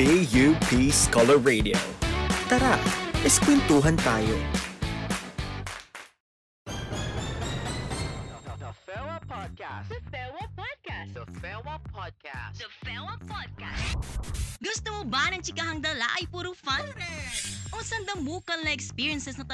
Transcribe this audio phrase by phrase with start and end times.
[0.00, 1.76] BUP Scholar Radio.
[2.48, 2.80] Tara,
[3.20, 4.32] eskwentuhan tayo.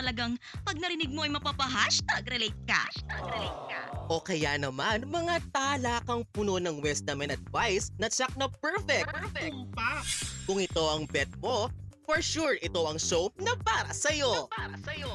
[0.07, 2.87] Talagang pag narinig mo ay mapapa-hashtag relate ka?
[2.87, 3.81] Hashtag relate ka.
[4.07, 9.11] O kaya naman, mga talakang puno ng wisdom and advice na tsak na perfect.
[9.11, 9.59] Perfect.
[10.47, 11.67] Kung ito ang bet mo,
[12.07, 14.47] for sure ito ang show na para sa'yo.
[14.55, 15.11] Para sa'yo.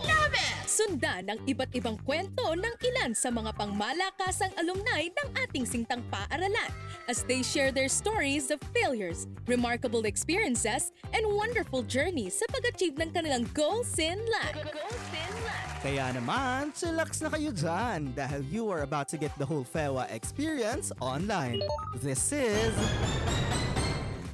[0.67, 6.71] Sundan ang iba't ibang kwento ng ilan sa mga pangmalakasang alumni ng ating singtang paaralan
[7.07, 13.11] as they share their stories of failures, remarkable experiences, and wonderful journeys sa pag-achieve ng
[13.11, 14.55] kanilang goals in life.
[14.71, 15.71] Goals in life.
[15.81, 20.07] Kaya naman, chillax na kayo dyan dahil you are about to get the whole FEWA
[20.13, 21.63] experience online.
[21.99, 22.71] This is...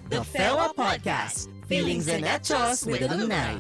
[0.08, 1.52] The FEWA Podcast.
[1.68, 3.60] Feelings and Hechos with Alumni.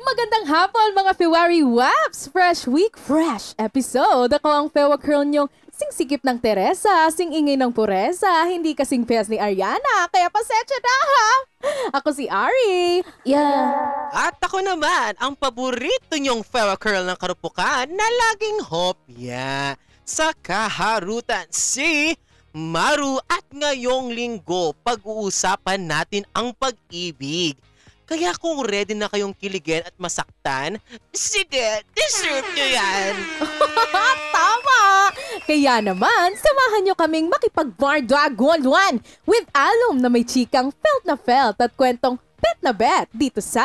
[0.00, 2.32] Magandang hapon mga February Waps!
[2.32, 4.32] Fresh Week, fresh episode!
[4.32, 9.36] Ako ang Fewa Curl niyong singsikip ng Teresa, singingay ng Puresa, hindi kasing fest ni
[9.36, 11.28] Ariana, kaya pasensya na ha!
[12.00, 13.04] Ako si Ari.
[13.28, 13.76] Yeah.
[14.08, 21.46] At ako naman, ang paborito niyong Fewa Curl ng karupukan na laging hopya sa kaharutan
[21.50, 22.18] si
[22.52, 27.56] Maru at ngayong linggo pag-uusapan natin ang pag-ibig.
[28.04, 30.76] Kaya kung ready na kayong kiligin at masaktan,
[31.16, 33.12] sige, deserve nyo yan!
[34.36, 34.82] Tama!
[35.48, 41.72] Kaya naman, samahan nyo kaming makipag-bardaguan with alum na may chikang felt na felt at
[41.72, 43.64] kwentong bet na bet dito sa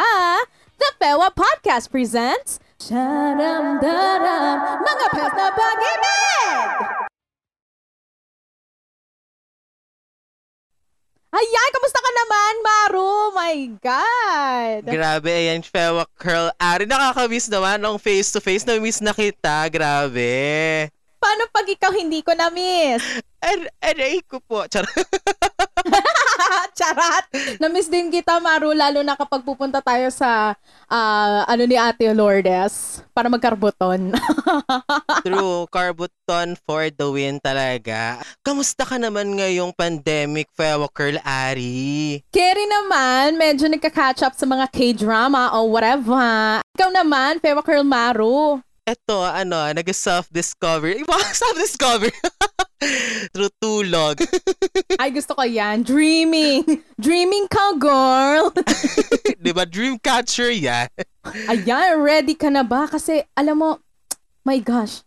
[0.79, 6.69] The Fewa Podcast presents Sharam Daram Mga Pet na Pag-ibig!
[11.27, 13.13] Ayan, kamusta ka naman, Maru?
[13.33, 14.81] My God!
[14.89, 16.53] Grabe, ayan, Fewa Curl.
[16.57, 18.65] Ari, nakakamiss naman ang face-to-face.
[18.65, 20.87] Na-miss na kita, grabe.
[21.17, 23.21] Paano pag ikaw hindi ko na-miss?
[23.41, 24.65] Ar- aray ko po.
[24.69, 24.87] Char-
[26.77, 27.25] Charat!
[27.61, 30.53] Na-miss din kita, Maru, lalo na kapag pupunta tayo sa,
[30.85, 34.13] ah, ano ni Ate Lourdes, para magkarbuton.
[35.25, 38.21] True, Carbuton for the win talaga.
[38.45, 42.21] Kamusta ka naman ngayong pandemic, Fewa Curl Ari?
[42.29, 46.61] Kerry naman, medyo nagka-catch up sa mga K-drama o whatever.
[46.77, 48.61] Ikaw naman, Fewa Curl Maru.
[48.85, 51.01] Eto, ano, nag-self-discovery.
[51.01, 52.13] Iba, self-discovery.
[53.33, 54.21] True tulog.
[55.01, 55.81] Ay, gusto ko yan.
[55.81, 56.63] Dreaming.
[56.97, 58.53] Dreaming ka, girl.
[59.43, 59.65] Di ba?
[59.65, 60.89] Dreamcatcher yan.
[61.49, 62.85] Ayan, ready ka na ba?
[62.85, 63.69] Kasi, alam mo,
[64.45, 65.01] my gosh,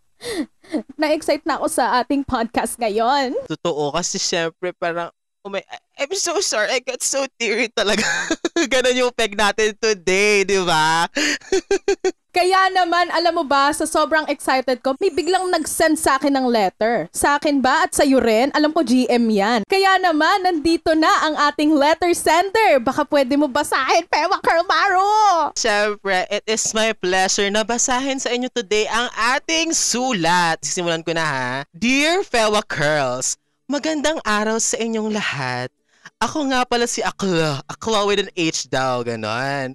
[1.00, 3.34] na-excite na ako sa ating podcast ngayon.
[3.48, 5.08] Totoo, kasi syempre parang,
[5.46, 5.64] oh my,
[5.96, 8.04] I'm so sorry, I got so teary talaga.
[8.68, 11.08] Ganon yung peg natin today, di ba?
[12.30, 16.46] Kaya naman, alam mo ba, sa sobrang excited ko, may biglang nag-send sa akin ng
[16.46, 17.10] letter.
[17.10, 18.54] Sa akin ba at sa'yo rin?
[18.54, 19.66] Alam ko GM yan.
[19.66, 22.78] Kaya naman, nandito na ang ating letter sender.
[22.78, 25.50] Baka pwede mo basahin, Pewa Carmaro!
[25.58, 30.62] Siyempre, it is my pleasure na basahin sa inyo today ang ating sulat.
[30.62, 31.50] Sisimulan ko na ha.
[31.74, 35.74] Dear Fewa Curls, magandang araw sa inyong lahat.
[36.22, 37.58] Ako nga pala si Akla.
[37.66, 39.74] Akla with an H daw, ganon.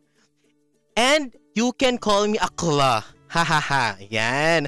[0.96, 3.02] And you can call me Akla.
[3.32, 3.86] Ha ha ha.
[4.12, 4.68] Yan.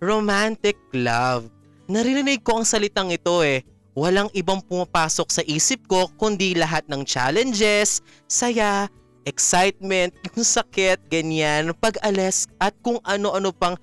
[0.00, 1.52] Romantic love.
[1.86, 3.62] Naririnig ko ang salitang ito eh.
[3.94, 8.90] Walang ibang pumapasok sa isip ko kundi lahat ng challenges, saya,
[9.22, 13.78] excitement, yung sakit, ganyan, pag-alis at kung ano-ano pang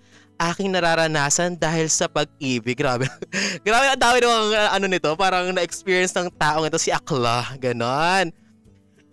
[0.51, 2.75] aking nararanasan dahil sa pag-ibig.
[2.75, 3.07] Grabe.
[3.65, 7.55] Grabe ang dami ng uh, ano nito, parang na-experience ng taong ito si Akla.
[7.61, 8.33] Ganon.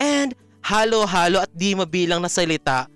[0.00, 0.34] And
[0.64, 2.90] halo-halo at di mabilang na salita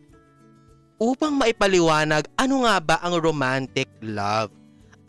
[1.03, 4.55] upang maipaliwanag ano nga ba ang romantic love.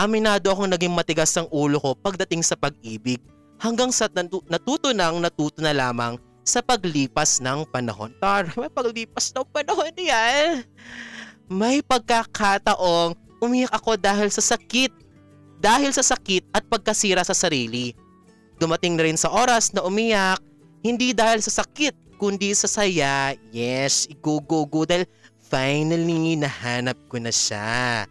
[0.01, 3.21] Aminado akong naging matigas ang ulo ko pagdating sa pag-ibig
[3.61, 8.09] hanggang sa natu- natuto nang natuto na lamang sa paglipas ng panahon.
[8.17, 10.65] Tar, may paglipas ng panahon yan.
[11.45, 14.89] May pagkakataong umiyak ako dahil sa sakit.
[15.61, 17.93] Dahil sa sakit at pagkasira sa sarili.
[18.57, 20.41] Dumating na rin sa oras na umiyak,
[20.83, 23.31] hindi dahil sa sakit, kundi sa saya.
[23.53, 25.07] Yes, go go go dahil
[25.53, 28.09] finally nahanap ko na siya.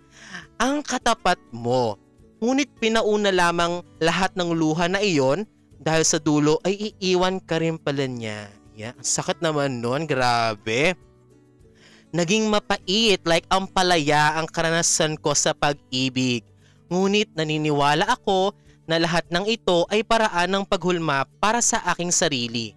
[0.62, 1.98] Ang katapat mo.
[2.38, 5.42] Ngunit pinauna lamang lahat ng luha na iyon
[5.82, 8.46] dahil sa dulo ay iiwan ka rin pala niya.
[8.78, 10.94] Yeah, ang sakit naman nun, grabe.
[12.14, 16.46] Naging mapait like ang palaya ang karanasan ko sa pag-ibig.
[16.90, 18.54] Ngunit naniniwala ako
[18.86, 22.74] na lahat ng ito ay paraan ng paghulma para sa aking sarili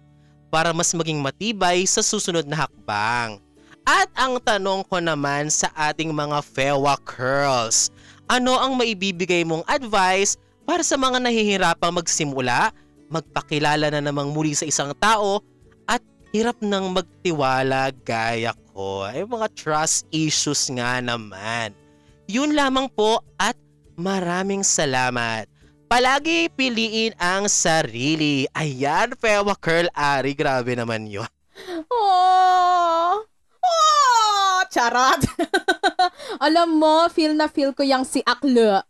[0.50, 3.45] para mas maging matibay sa susunod na hakbang.
[3.86, 7.94] At ang tanong ko naman sa ating mga Fewa Curls,
[8.26, 10.34] ano ang maibibigay mong advice
[10.66, 12.74] para sa mga nahihirapang magsimula,
[13.06, 15.38] magpakilala na namang muli sa isang tao,
[15.86, 16.02] at
[16.34, 19.06] hirap nang magtiwala gaya ko?
[19.06, 21.70] Ay mga trust issues nga naman.
[22.26, 23.54] Yun lamang po at
[23.94, 25.46] maraming salamat.
[25.86, 28.50] Palagi piliin ang sarili.
[28.58, 30.34] Ayan, Fewa Curl Ari.
[30.34, 31.30] Grabe naman yun.
[31.86, 33.22] Oh!
[33.66, 34.62] Oh!
[34.70, 35.20] Charot!
[36.46, 38.82] Alam mo, feel na feel ko yung si Aklo.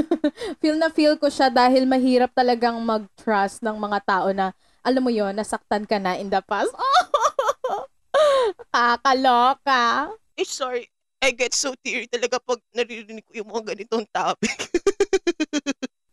[0.64, 5.12] feel na feel ko siya dahil mahirap talagang mag-trust ng mga tao na, alam mo
[5.12, 6.72] yon nasaktan ka na in the past.
[6.74, 7.86] Oh!
[8.74, 10.10] Kakaloka.
[10.34, 10.88] Eh, sorry.
[11.22, 14.58] I get so teary talaga pag naririnig ko yung mga ganitong topic.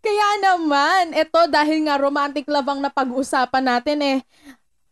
[0.05, 4.17] Kaya naman, ito dahil nga romantic love ang napag-usapan natin eh,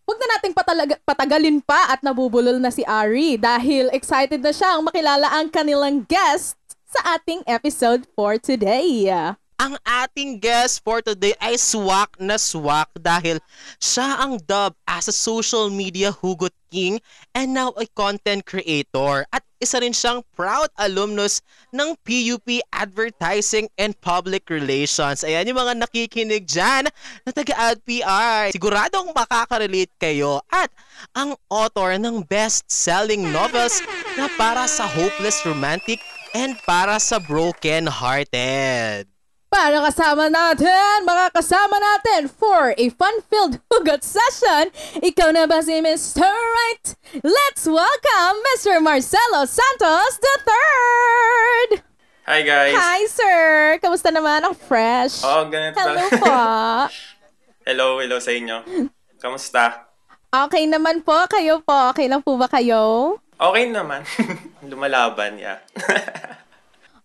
[0.07, 4.79] Huwag na nating patalaga- patagalin pa at nabubulol na si Ari dahil excited na siyang
[4.79, 6.55] makilala ang kanilang guest
[6.87, 9.11] sa ating episode for today.
[9.57, 13.41] ang ating guest for today ay swak na swak dahil
[13.81, 17.01] siya ang dub as a social media hugot king
[17.33, 21.41] and now a content creator at isa rin siyang proud alumnus
[21.73, 25.25] ng PUP Advertising and Public Relations.
[25.25, 26.85] Ayan yung mga nakikinig dyan
[27.25, 28.53] na taga-AdPR.
[28.53, 30.69] Siguradong makaka-relate kayo at
[31.17, 33.81] ang author ng best-selling novels
[34.13, 35.97] na para sa hopeless romantic
[36.37, 39.16] and para sa broken-hearted.
[39.47, 44.67] Para kasama natin, makakasama natin for a fun-filled hugot session,
[44.99, 46.27] ikaw na ba si Mr.
[46.27, 46.85] Right?
[47.23, 48.83] Let's welcome Mr.
[48.83, 51.79] Marcelo Santos III!
[52.27, 52.75] Hi guys!
[52.75, 53.79] Hi, sir!
[53.79, 55.23] Kamusta naman ang fresh?
[55.23, 56.35] Oo, ganito Hello po!
[57.71, 58.67] hello, hello sa inyo.
[59.15, 59.87] Kamusta?
[60.27, 61.95] Okay naman po, kayo po.
[61.95, 63.15] Okay lang po ba kayo?
[63.39, 64.03] Okay naman.
[64.69, 65.63] Lumalaban, yeah.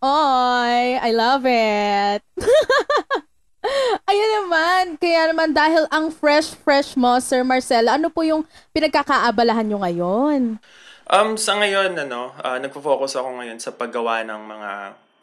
[0.02, 2.26] Oy, I love it.
[4.10, 8.43] Ayun naman, kaya naman dahil ang fresh-fresh mo, Sir Marcelo, ano po yung
[8.75, 10.58] pinagkakaabalahan nyo ngayon?
[11.06, 14.70] um, sa ngayon, ano, uh, nagpo-focus ako ngayon sa paggawa ng mga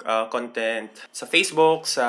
[0.07, 2.07] uh, content sa Facebook, sa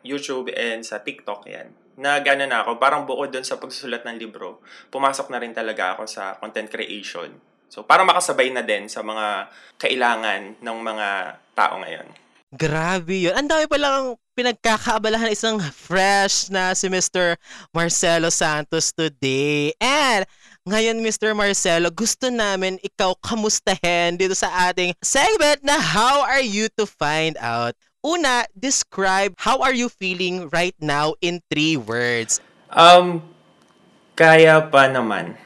[0.00, 1.76] YouTube, and sa TikTok, yan.
[2.00, 2.80] Na gano'n na ako.
[2.80, 7.36] Parang bukod dun sa pagsusulat ng libro, pumasok na rin talaga ako sa content creation.
[7.70, 9.46] So, para makasabay na din sa mga
[9.78, 11.08] kailangan ng mga
[11.60, 12.08] tao ngayon.
[12.50, 13.36] Grabe yun.
[13.36, 17.36] Ang dami palang pinagkakaabalahan isang fresh na si Mr.
[17.70, 19.70] Marcelo Santos today.
[19.78, 20.24] And
[20.66, 21.36] ngayon, Mr.
[21.36, 27.38] Marcelo, gusto namin ikaw kamustahin dito sa ating segment na How Are You to Find
[27.38, 27.76] Out?
[28.00, 32.40] Una, describe how are you feeling right now in three words.
[32.72, 33.20] Um,
[34.16, 35.36] kaya pa naman.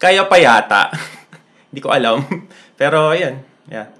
[0.00, 0.96] Kaya pa yata.
[1.68, 2.24] Hindi ko alam.
[2.80, 3.44] Pero, ayun.
[3.68, 3.97] Yeah.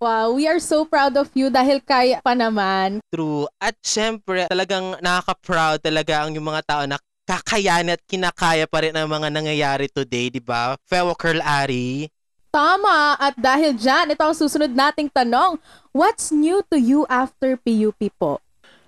[0.00, 3.04] Wow, we are so proud of you dahil kaya pa naman.
[3.12, 3.44] True.
[3.60, 6.96] At syempre, talagang nakaka-proud talaga ang yung mga tao na
[7.28, 10.80] kakayanin at kinakaya pa rin ang mga nangyayari today, di ba?
[10.88, 12.08] Fellow Curl Ari.
[12.48, 13.20] Tama!
[13.20, 15.60] At dahil dyan, ito ang susunod nating tanong.
[15.92, 18.40] What's new to you after PUP po?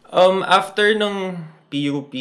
[0.09, 2.17] Um, after nung PUP,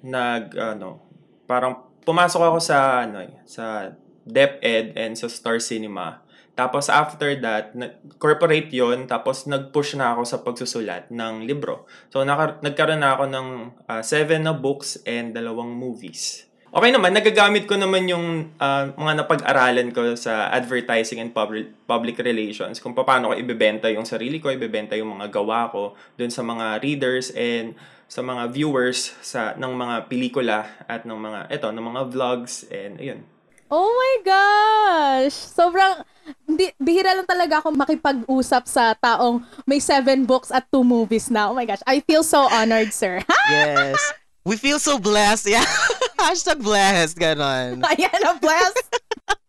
[0.00, 1.04] nag, ano,
[1.44, 1.76] parang
[2.08, 3.92] pumasok ako sa, ano, eh, sa
[4.24, 6.23] DepEd and sa Star Cinema.
[6.54, 11.86] Tapos after that, na- corporate yon tapos nag-push na ako sa pagsusulat ng libro.
[12.14, 13.48] So naka- nagkaroon na ako ng
[13.90, 16.46] ah, seven na books and dalawang movies.
[16.74, 22.18] Okay naman, nagagamit ko naman yung ah, mga napag-aralan ko sa advertising and public, public
[22.22, 26.46] relations kung paano ko ibebenta yung sarili ko, ibebenta yung mga gawa ko dun sa
[26.46, 27.74] mga readers and
[28.06, 33.02] sa mga viewers sa ng mga pelikula at ng mga eto ng mga vlogs and
[33.02, 33.26] ayun.
[33.72, 35.34] Oh my gosh!
[35.34, 36.04] Sobrang,
[36.44, 41.48] hindi, bihira lang talaga ako makipag-usap sa taong may seven books at two movies na.
[41.48, 43.20] Oh my gosh, I feel so honored, sir.
[43.50, 43.96] Yes.
[44.44, 45.48] We feel so blessed.
[45.48, 45.64] Yeah.
[46.20, 47.16] Hashtag blessed.
[47.16, 47.80] Ganon.
[47.80, 48.76] Ayan, a bless.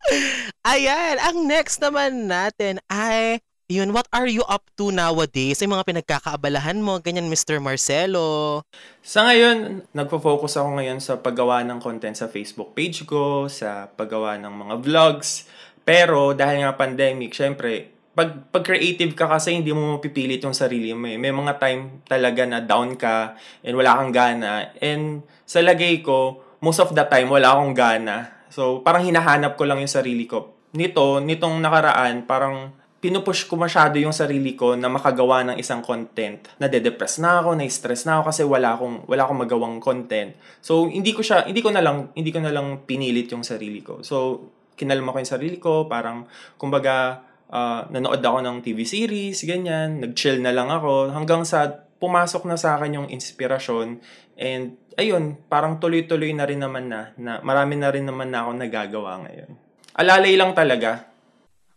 [0.72, 1.16] Ayan.
[1.20, 5.58] Ang next naman natin ay, yun, what are you up to nowadays?
[5.66, 7.58] Yung mga pinagkakaabalahan mo, ganyan, Mr.
[7.58, 8.62] Marcelo.
[9.02, 14.38] Sa ngayon, nagfo-focus ako ngayon sa paggawa ng content sa Facebook page ko, sa paggawa
[14.38, 15.50] ng mga vlogs.
[15.82, 20.94] Pero dahil nga pandemic, syempre, pag, pag creative ka kasi hindi mo mapipilit yung sarili
[20.94, 21.18] mo eh.
[21.18, 24.72] May mga time talaga na down ka and wala kang gana.
[24.80, 28.46] And sa lagay ko, most of the time wala akong gana.
[28.54, 30.56] So parang hinahanap ko lang yung sarili ko.
[30.78, 32.72] Nito, nitong nakaraan, parang
[33.06, 36.42] pinupush ko masyado yung sarili ko na makagawa ng isang content.
[36.58, 40.34] Nade-depress na ako, na-stress na ako kasi wala akong wala akong magawang content.
[40.58, 43.86] So hindi ko siya hindi ko na lang hindi ko na lang pinilit yung sarili
[43.86, 44.02] ko.
[44.02, 46.26] So kinalma ko yung sarili ko, parang
[46.58, 47.22] kumbaga
[47.54, 52.58] uh, nanood ako ng TV series, ganyan, nag-chill na lang ako hanggang sa pumasok na
[52.58, 54.02] sa akin yung inspirasyon
[54.36, 58.52] and ayun, parang tuloy-tuloy na rin naman na, na marami na rin naman na ako
[58.58, 59.52] nagagawa ngayon.
[59.96, 61.15] Alalay lang talaga.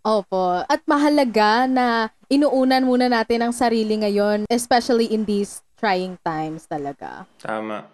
[0.02, 0.62] Opo.
[0.64, 7.24] At mahalaga na inuunan muna natin ang sarili ngayon, especially in these trying times talaga.
[7.38, 7.86] Tama.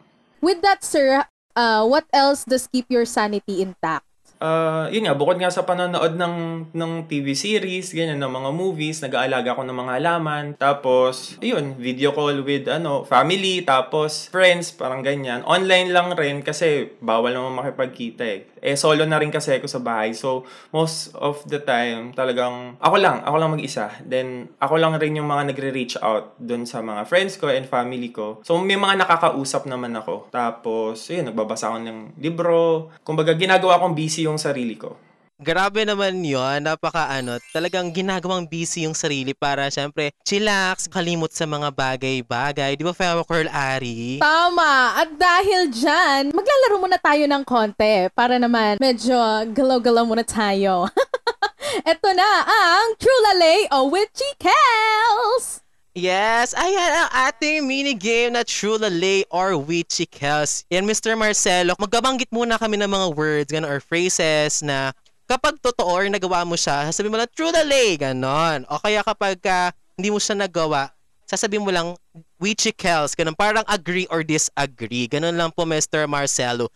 [0.44, 1.24] With that, sir,
[1.56, 4.04] uh, what else does keep your sanity intact?
[4.44, 9.00] Uh, yun nga, bukod nga sa panonood ng, ng TV series, ganyan, ng mga movies,
[9.00, 10.44] nag-aalaga ako ng mga halaman.
[10.58, 15.40] Tapos, yun, video call with ano, family, tapos friends, parang ganyan.
[15.48, 18.44] Online lang rin kasi bawal naman makipagkita eh.
[18.64, 20.12] Eh, solo na rin kasi ako sa bahay.
[20.12, 23.92] So, most of the time, talagang ako lang, ako lang mag-isa.
[24.04, 28.12] Then, ako lang rin yung mga nagre-reach out dun sa mga friends ko and family
[28.12, 28.44] ko.
[28.44, 30.28] So, may mga nakakausap naman ako.
[30.28, 32.92] Tapos, yun, nagbabasa ako ng libro.
[33.00, 34.98] Kumbaga, ginagawa kong busy yung yung sarili ko.
[35.34, 41.42] Grabe naman yon napaka ano, talagang ginagawang busy yung sarili para syempre chillax, kalimot sa
[41.42, 42.78] mga bagay-bagay.
[42.78, 44.22] Di ba, Fellow Curl Ari?
[44.22, 44.94] Tama!
[44.94, 49.18] At dahil dyan, maglalaro muna tayo ng konti para naman medyo
[49.50, 50.86] galaw-galaw muna tayo.
[51.90, 55.66] Ito na ang True Lalay o Witchy Kels!
[55.94, 60.66] Yes, ayan ang ating minigame na True Lay or Witchy Kels.
[60.74, 61.14] Yan, Mr.
[61.14, 64.90] Marcelo, magbabanggit muna kami ng mga words ganun, or phrases na
[65.24, 68.68] kapag totoo or nagawa mo siya, sasabihin mo lang True Lay, ganon.
[68.68, 70.92] O kaya kapag uh, hindi mo siya nagawa,
[71.24, 71.96] sasabihin mo lang
[72.38, 73.36] Witchy Kels, ganun.
[73.36, 75.08] Parang agree or disagree.
[75.08, 76.04] Ganun lang po, Mr.
[76.04, 76.68] Marcelo.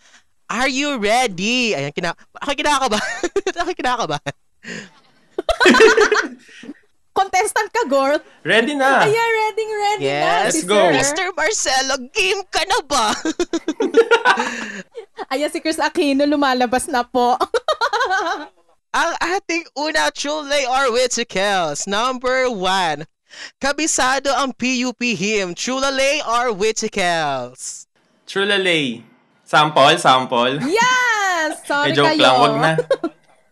[0.49, 1.77] Are you ready?
[1.77, 3.21] Ayan, kina ako kinakabahan.
[3.53, 4.35] ako kinakabahan.
[7.19, 8.23] contestant ka, girl.
[8.47, 9.03] Ready na.
[9.03, 10.23] Ayan, ready, ready yes.
[10.23, 10.39] na.
[10.47, 10.79] Let's go.
[10.95, 11.27] Mr.
[11.35, 13.07] Marcelo, game ka na ba?
[15.35, 17.35] Ayan, si Chris Aquino lumalabas na po.
[18.99, 21.85] Ang ating una chule or Wichikels.
[21.85, 23.05] Number one.
[23.61, 25.53] Kabisado ang PUP hymn.
[25.53, 27.85] Chulale or Wichikels?
[28.25, 29.05] Chulale.
[29.45, 30.61] Sample, sample.
[30.65, 31.65] Yes!
[31.65, 32.21] Sorry eh, joke kayo.
[32.21, 32.73] lang, wag na.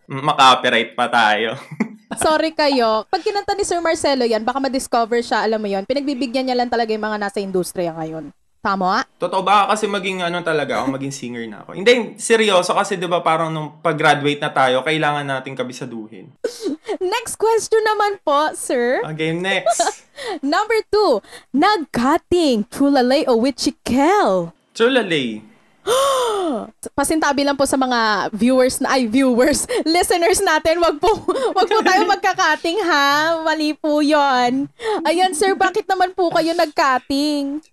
[0.05, 1.57] Maka-copyright pa tayo.
[2.23, 3.05] Sorry kayo.
[3.09, 6.69] Pag kinanta ni Sir Marcelo yan, baka ma-discover siya, alam mo yon Pinagbibigyan niya lang
[6.69, 8.33] talaga yung mga nasa industriya ngayon.
[8.67, 9.07] Tama?
[9.15, 11.79] Totoo ba kasi maging ano talaga ako, maging singer na ako.
[11.79, 16.35] Hindi, seryoso kasi 'di ba parang nung pag-graduate na tayo, kailangan nating kabisaduhin.
[17.15, 18.99] Next question naman po, sir.
[19.07, 20.03] Okay, next.
[20.43, 21.23] Number two,
[21.55, 24.51] nag-cutting, Trulalay o Wichikel?
[24.75, 25.39] Trulalay.
[26.99, 29.63] Pasintabi lang po sa mga viewers na ay viewers,
[29.95, 31.23] listeners natin, wag po
[31.55, 33.39] wag po tayo magka-cutting ha.
[33.47, 34.67] Mali po 'yon.
[35.07, 37.63] Ayan sir, bakit naman po kayo nag-cutting?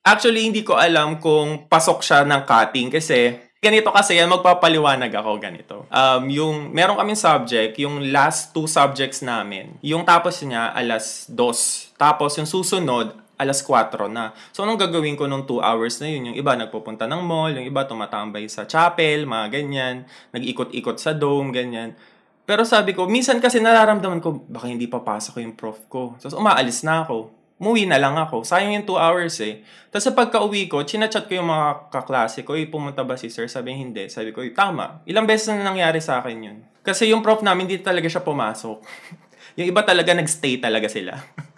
[0.00, 5.30] Actually, hindi ko alam kung pasok siya ng cutting kasi ganito kasi yan, magpapaliwanag ako
[5.36, 5.76] ganito.
[5.92, 11.92] Um, yung, meron kaming subject, yung last two subjects namin, yung tapos niya alas dos.
[12.00, 14.30] Tapos yung susunod, alas 4 na.
[14.54, 16.30] So, anong gagawin ko nung 2 hours na yun?
[16.30, 21.50] Yung iba nagpupunta ng mall, yung iba tumatambay sa chapel, mga ganyan, nag-ikot-ikot sa dome,
[21.50, 21.98] ganyan.
[22.46, 26.14] Pero sabi ko, minsan kasi nararamdaman ko, baka hindi papasok yung prof ko.
[26.22, 28.42] So, umaalis na ako umuwi na lang ako.
[28.42, 29.62] Sayang yung 2 hours eh.
[29.94, 33.46] Tapos sa pagka-uwi ko, chinachat ko yung mga kaklase ko, pumunta ba si sir?
[33.46, 34.10] Sabi hindi.
[34.10, 35.06] Sabi ko, tama.
[35.06, 36.58] Ilang beses na nangyari sa akin yun.
[36.82, 38.82] Kasi yung prof namin, hindi talaga siya pumasok.
[39.62, 41.14] yung iba talaga, nagstay talaga sila.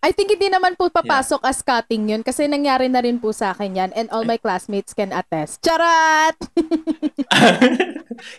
[0.00, 1.50] I think hindi naman po papasok yeah.
[1.52, 4.96] as cutting yun kasi nangyari na rin po sa akin yan and all my classmates
[4.96, 5.60] can attest.
[5.60, 6.40] Charat!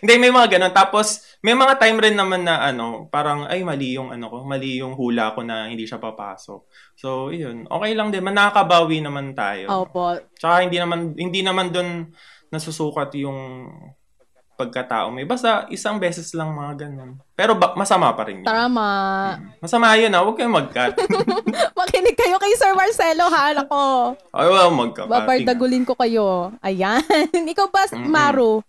[0.02, 0.74] hindi, may mga ganun.
[0.74, 4.82] Tapos, may mga time rin naman na ano, parang, ay, mali yung ano ko, mali
[4.82, 6.60] yung hula ko na hindi siya papasok.
[6.98, 7.70] So, yun.
[7.70, 8.26] Okay lang din.
[8.26, 9.86] Nakakabawi naman tayo.
[9.86, 10.18] Opo.
[10.34, 12.10] Tsaka hindi naman, hindi naman doon
[12.50, 13.70] nasusukat yung
[14.62, 15.26] pagkatao may.
[15.26, 17.18] Basta isang beses lang mga ganun.
[17.34, 18.46] Pero ba- masama pa rin yun.
[18.46, 18.88] Tama.
[19.34, 19.58] Hmm.
[19.58, 20.22] Masama yun ha.
[20.22, 20.94] Huwag kayong mag-cut.
[21.78, 23.50] Makinig kayo kay Sir Marcelo ha.
[23.50, 24.14] Nako.
[24.30, 25.10] Ay, well, mag-cut.
[25.10, 26.54] Babardagulin ko kayo.
[26.62, 27.02] Ayan.
[27.52, 28.06] Ikaw ba, mm-hmm.
[28.06, 28.62] Maru?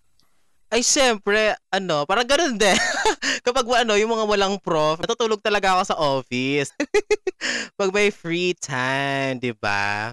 [0.74, 2.74] Ay, siyempre, ano, parang ganun din.
[3.46, 6.74] Kapag ano, yung mga walang prof, natutulog talaga ako sa office.
[7.78, 10.10] Pag may free time, di ba?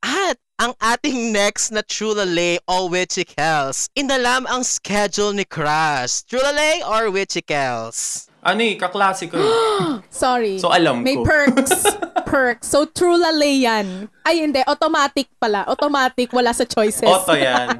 [0.00, 3.86] At ang ating next na Trulalay o Wichikels.
[3.94, 6.26] Inalam ang schedule ni Crush.
[6.26, 8.26] Trulalay or Wichikels?
[8.42, 9.38] Ano eh, kaklase ko
[10.10, 10.58] Sorry.
[10.58, 11.22] So alam May ko.
[11.22, 11.78] May perks.
[12.30, 12.66] perks.
[12.74, 14.10] So Trulalay yan.
[14.26, 15.62] Ay hindi, automatic pala.
[15.70, 17.06] Automatic, wala sa choices.
[17.06, 17.78] Auto yan.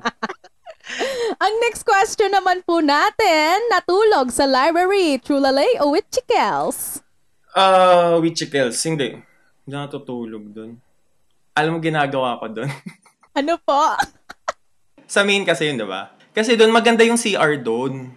[1.44, 7.02] Ang next question naman po natin, natulog sa library, Trulalay o with Chikels?
[7.58, 8.78] Ah, uh, Wichikels.
[8.86, 9.18] Hindi.
[9.66, 10.78] Hindi natutulog doon.
[11.58, 12.70] Alam mo ginagawa ko doon.
[13.38, 13.94] Ano po?
[15.14, 16.10] sa main kasi yun, di ba?
[16.34, 18.10] Kasi doon maganda yung CR doon.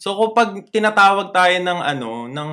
[0.00, 2.50] So kapag tinatawag tayo ng ano, ng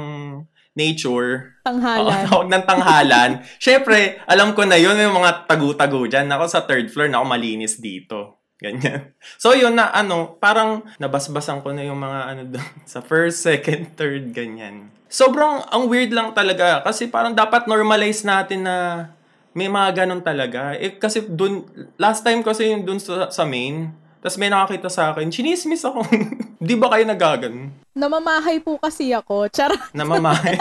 [0.76, 2.04] nature, Tanghalan.
[2.04, 3.32] Oo, tawag ng tanghalan.
[3.64, 6.28] Syempre, alam ko na yun, yung mga tagu-tagu dyan.
[6.30, 8.44] Ako sa third floor, na ako malinis dito.
[8.60, 9.16] Ganyan.
[9.36, 13.96] So yun na ano, parang nabasbasan ko na yung mga ano doon sa first, second,
[14.00, 14.92] third, ganyan.
[15.12, 18.76] Sobrang ang weird lang talaga kasi parang dapat normalize natin na
[19.56, 20.76] may mga ganun talaga.
[20.76, 21.64] Eh, kasi dun,
[21.96, 23.88] last time kasi yung dun sa, sa main,
[24.20, 26.04] tapos may nakakita sa akin, chinismis ako.
[26.68, 27.72] Di ba kayo nagaganon?
[27.96, 29.48] Namamahay po kasi ako.
[29.48, 29.80] Charot.
[29.96, 30.60] Namamahay.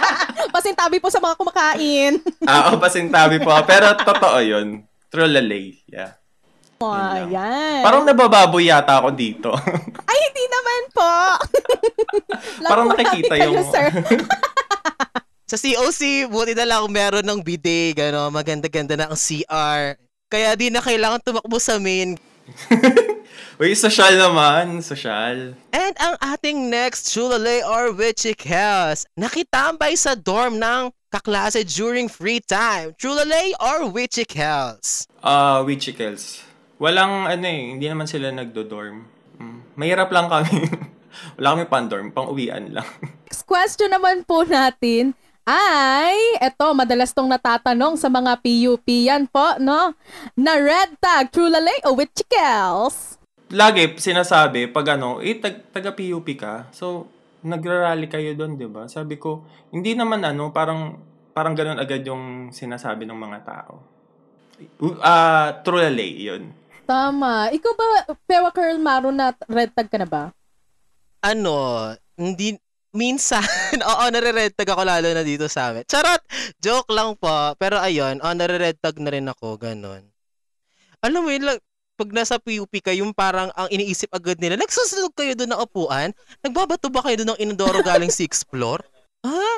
[0.54, 2.18] Pasintabi po sa mga kumakain.
[2.50, 3.54] ah, o, pasintabi po.
[3.62, 4.82] Pero totoo yun.
[5.06, 5.78] Trolalay.
[5.86, 6.18] Yeah.
[6.82, 7.86] Oh, yan.
[7.86, 9.54] Parang nabababoy yata ako dito.
[10.02, 11.12] Ay, hindi naman po.
[12.66, 13.88] Parang nakikita namin kayo, yung- sir.
[15.52, 20.00] Sa COC, buti na lang meron ng bidet, gano, maganda-ganda na ang CR.
[20.32, 22.16] Kaya di na kailangan tumakbo sa main.
[23.60, 24.80] Uy, social naman.
[24.80, 25.52] Social.
[25.76, 32.40] And ang ating next Chulalay or Witchy Chaos, nakitambay sa dorm ng kaklase during free
[32.40, 32.96] time.
[32.96, 35.04] Chulalay or Witchy Chaos?
[35.20, 36.48] Ah, uh, Wichikels.
[36.80, 39.04] Walang ano eh, hindi naman sila nagdo-dorm.
[39.36, 39.76] Mm.
[39.76, 40.64] Mahirap lang kami.
[41.36, 42.88] Wala kami pan-dorm, pang-uwian lang.
[43.28, 49.58] Next question naman po natin ay, eto, madalas tong natatanong sa mga PUP yan po,
[49.58, 49.94] no?
[50.38, 53.18] Na red tag, True Lalay o with Chikels?
[53.50, 57.10] Lagi sinasabi, pag ano, eh, tag, taga-PUP ka, so,
[57.42, 58.86] nagra-rally kayo doon, di ba?
[58.86, 59.42] Sabi ko,
[59.74, 60.96] hindi naman ano, parang,
[61.34, 63.82] parang ganun agad yung sinasabi ng mga tao.
[65.02, 66.54] Ah, uh, true lalay, yun.
[66.86, 67.50] Tama.
[67.50, 67.86] Ikaw ba,
[68.30, 70.30] Pewa Curl Maro, na red tag ka na ba?
[71.22, 72.58] Ano, hindi,
[72.92, 73.42] minsan,
[73.90, 75.84] oo, nare-red tag ako lalo na dito sa amin.
[75.88, 76.20] Charot!
[76.60, 77.32] Joke lang po.
[77.56, 80.04] Pero ayun, oh, nare-red tag na rin ako, ganun.
[81.02, 81.64] Alam mo yun, like,
[81.96, 86.08] pag nasa PUP kayo, yung parang ang iniisip agad nila, nagsusunog kayo doon ng upuan?
[86.40, 88.80] Nagbabato ba kayo doon ng inodoro galing 6th floor?
[89.22, 89.50] Ha?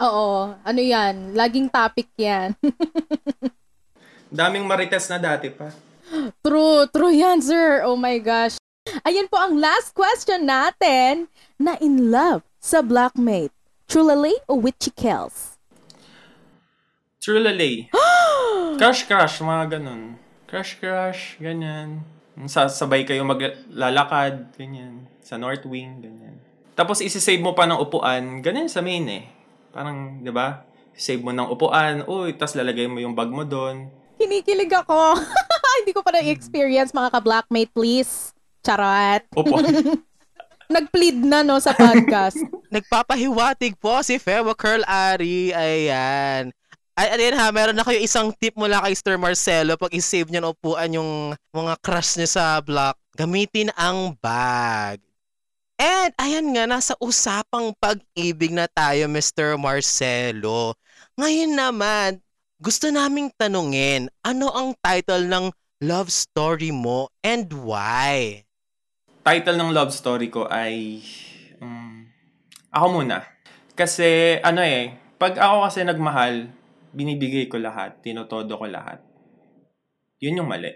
[0.00, 0.56] Oo.
[0.60, 1.36] Ano yan?
[1.36, 2.56] Laging topic yan.
[4.30, 5.70] Daming marites na dati pa.
[6.42, 6.86] true.
[6.90, 7.82] True yan, sir.
[7.86, 8.56] Oh my gosh.
[9.06, 11.28] Ayan po ang last question natin
[11.60, 13.50] na in love sa blackmate.
[13.88, 15.56] Truly o with Chikels?
[17.18, 17.90] True lalay.
[18.78, 20.14] crush, crush, mga ganun.
[20.46, 22.04] Crush, crush, ganyan.
[22.46, 25.10] Sasabay kayo maglalakad, ganyan.
[25.24, 26.38] Sa North Wing, ganyan.
[26.78, 29.24] Tapos isisave mo pa ng upuan, ganyan sa main eh.
[29.74, 30.64] Parang, di ba?
[30.94, 33.90] Save mo ng upuan, uy, tas lalagay mo yung bag mo doon.
[34.20, 35.16] Kinikilig ako.
[35.80, 38.32] Hindi ko pa na-experience mga ka-blackmate, please.
[38.60, 39.24] Charot.
[39.32, 39.64] Upuan.
[40.70, 42.38] Nag-plead na no sa podcast.
[42.74, 45.50] Nagpapahiwatig po si Fewa Curl Ari.
[45.50, 46.54] Ayan.
[46.94, 50.40] Ay, ayan ha, meron na kayo isang tip mula kay Sir Marcelo pag i-save niyo
[50.46, 52.94] na upuan yung mga crush niyo sa block.
[53.18, 55.02] Gamitin ang bag.
[55.80, 59.58] And ayan nga, nasa usapang pag-ibig na tayo, Mr.
[59.58, 60.76] Marcelo.
[61.18, 62.20] Ngayon naman,
[62.60, 65.48] gusto naming tanungin, ano ang title ng
[65.80, 68.44] love story mo and why?
[69.20, 71.04] Title ng love story ko ay...
[71.60, 72.08] Um,
[72.72, 73.26] ako muna.
[73.76, 76.48] Kasi ano eh, pag ako kasi nagmahal,
[76.96, 79.04] binibigay ko lahat, tinotodo ko lahat.
[80.20, 80.72] Yun yung mali.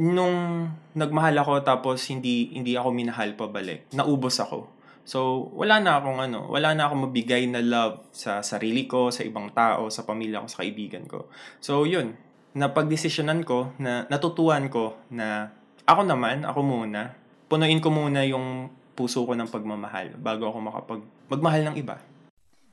[0.00, 4.72] Nung nagmahal ako tapos hindi hindi ako minahal pabalik, naubos ako.
[5.04, 9.20] So, wala na akong ano, wala na akong mabigay na love sa sarili ko, sa
[9.20, 11.28] ibang tao, sa pamilya ko, sa kaibigan ko.
[11.60, 12.16] So, yun.
[12.56, 15.52] Napagdesisyonan ko, na natutuan ko na
[15.84, 17.12] ako naman, ako muna,
[17.54, 18.66] punuin ko muna yung
[18.98, 22.02] puso ko ng pagmamahal bago ako makapag magmahal ng iba.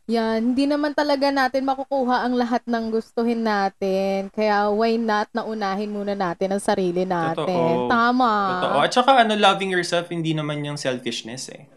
[0.10, 4.34] Yan, hindi naman talaga natin makukuha ang lahat ng gustuhin natin.
[4.34, 7.46] Kaya why not na unahin muna natin ang sarili natin.
[7.46, 7.86] Totoo.
[7.86, 8.32] Tama.
[8.58, 8.78] Totoo.
[8.82, 11.70] At saka ano, loving yourself, hindi naman yung selfishness eh.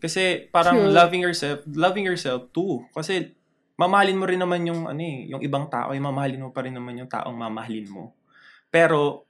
[0.00, 0.90] Kasi parang True.
[0.96, 2.80] loving yourself, loving yourself too.
[2.96, 3.36] Kasi
[3.76, 6.72] mamahalin mo rin naman yung ano eh, yung ibang tao, yung mamahalin mo pa rin
[6.72, 8.16] naman yung taong mamahalin mo.
[8.72, 9.27] Pero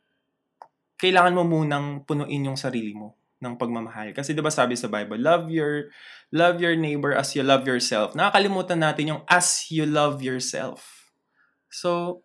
[0.98, 4.11] kailangan mo munang punuin yung sarili mo ng pagmamahal.
[4.12, 5.94] Kasi 'di ba sabi sa Bible, love your
[6.34, 8.12] love your neighbor as you love yourself.
[8.18, 11.14] Nakakalimutan natin yung as you love yourself.
[11.70, 12.22] So,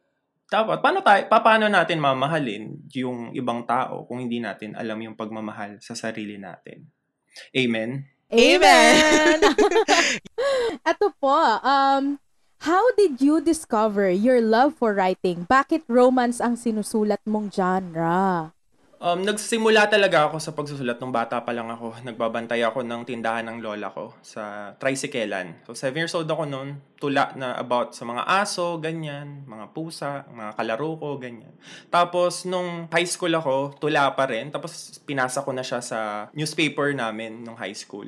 [0.50, 5.78] dapat paano tayo paano natin mamahalin yung ibang tao kung hindi natin alam yung pagmamahal
[5.80, 6.90] sa sarili natin.
[7.54, 8.10] Amen.
[8.34, 9.38] Amen!
[10.90, 12.18] Ito po, um,
[12.66, 15.46] how did you discover your love for writing?
[15.46, 18.50] Bakit romance ang sinusulat mong genre?
[19.04, 22.00] Um, nagsimula talaga ako sa pagsusulat nung bata pa lang ako.
[22.08, 25.60] Nagbabantay ako ng tindahan ng lola ko sa tricyclean.
[25.68, 26.80] So, 7 years old ako noon.
[26.96, 29.44] Tula na about sa mga aso, ganyan.
[29.44, 31.52] Mga pusa, mga kalaro ko, ganyan.
[31.92, 34.56] Tapos, nung high school ako, tula pa rin.
[34.56, 38.08] Tapos, pinasa ko na siya sa newspaper namin nung high school.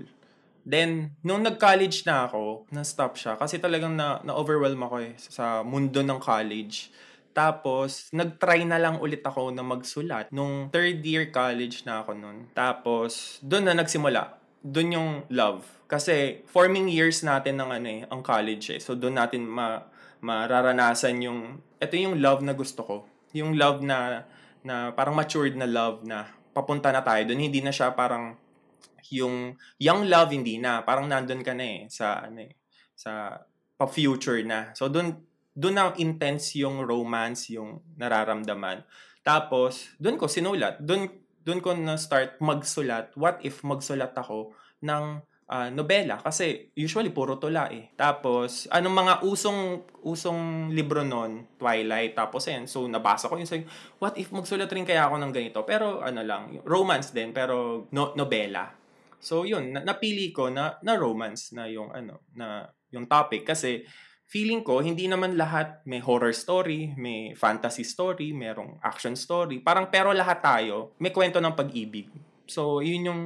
[0.63, 3.35] Then, nung nag-college na ako, na-stop siya.
[3.35, 6.87] Kasi talagang na, na-overwhelm ako eh sa mundo ng college.
[7.35, 12.47] Tapos, nag-try na lang ulit ako na magsulat nung third year college na ako nun.
[12.55, 14.39] Tapos, doon na nagsimula.
[14.63, 15.67] Doon yung love.
[15.91, 18.79] Kasi, forming years natin ng ano eh, ang college eh.
[18.79, 19.83] So, doon natin ma
[20.23, 22.95] mararanasan yung, ito yung love na gusto ko.
[23.35, 24.23] Yung love na,
[24.63, 27.51] na parang matured na love na papunta na tayo doon.
[27.51, 28.39] Hindi na siya parang
[29.11, 30.81] yung young love, hindi na.
[30.81, 32.57] Parang nandun ka na eh sa, ano eh,
[32.95, 33.37] sa
[33.75, 34.71] pa-future na.
[34.73, 38.83] So, doon doon na intense yung romance, yung nararamdaman.
[39.23, 40.77] Tapos, doon ko sinulat.
[40.83, 41.07] Doon,
[41.47, 43.15] doon ko na-start magsulat.
[43.15, 44.51] What if magsulat ako
[44.83, 46.19] ng uh, nobela?
[46.19, 47.89] Kasi usually puro tula eh.
[47.95, 49.61] Tapos, anong mga usong
[50.03, 52.67] usong libro noon, Twilight, tapos yan.
[52.67, 53.65] So, nabasa ko yung saying,
[53.97, 55.63] what if magsulat rin kaya ako ng ganito?
[55.63, 58.75] Pero ano lang, romance din, pero no, nobela.
[59.23, 63.81] So, yun, na, napili ko na, na romance na yung ano, na yung topic kasi
[64.25, 69.61] feeling ko, hindi naman lahat may horror story, may fantasy story, merong action story.
[69.61, 72.09] Parang pero lahat tayo may kwento ng pag-ibig.
[72.45, 73.21] So, yun yung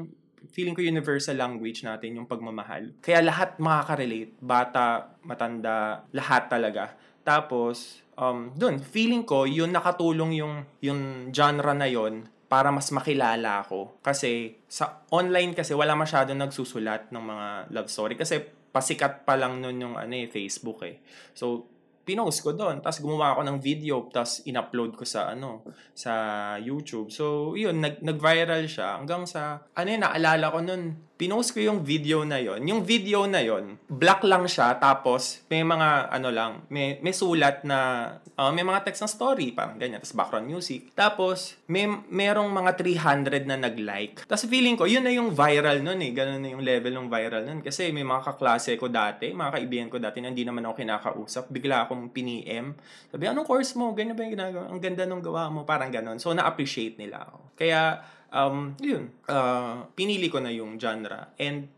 [0.51, 2.95] feeling ko universal language natin, yung pagmamahal.
[3.03, 4.39] Kaya lahat makaka-relate.
[4.39, 6.95] Bata, matanda, lahat talaga.
[7.23, 13.61] Tapos, um, dun, feeling ko, yun nakatulong yung, yung genre na yon para mas makilala
[13.61, 14.01] ako.
[14.01, 18.17] Kasi sa online kasi wala masyado nagsusulat ng mga love story.
[18.17, 21.01] Kasi pasikat pa lang nun yung ano eh, Facebook eh.
[21.33, 21.65] So,
[22.09, 22.81] pinost ko doon.
[22.81, 25.61] Tapos gumawa ako ng video, tapos in-upload ko sa ano,
[25.93, 26.11] sa
[26.57, 27.13] YouTube.
[27.13, 31.83] So, yun, nag, nag-viral siya hanggang sa, ano yun, naalala ko noon pinost ko yung
[31.83, 36.63] video na yon Yung video na yon black lang siya, tapos may mga, ano lang,
[36.71, 38.07] may, may sulat na,
[38.39, 40.95] uh, may mga text ng story, parang ganyan, tapos background music.
[40.95, 44.23] Tapos, may merong mga 300 na nag-like.
[44.31, 46.15] Tapos feeling ko, yun na yung viral nun eh.
[46.15, 47.59] Ganun na yung level ng viral nun.
[47.59, 51.51] Kasi may mga kaklase ko dati, mga kaibigan ko dati na hindi naman ako kinakausap.
[51.51, 52.79] Bigla akong pini-M.
[53.11, 53.91] Sabi, anong course mo?
[53.91, 54.71] Ganyan ba yung ginagawa?
[54.71, 55.67] Ang ganda nung gawa mo.
[55.67, 56.15] Parang ganun.
[56.15, 57.59] So, na-appreciate nila ako.
[57.59, 57.99] Kaya,
[58.33, 61.33] um, yun, uh, pinili ko na yung genre.
[61.37, 61.69] And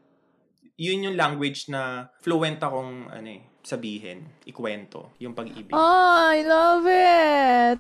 [0.80, 5.74] yun yung language na fluent akong ano eh, sabihin, ikwento, yung pag-ibig.
[5.74, 7.78] Oh, I love it!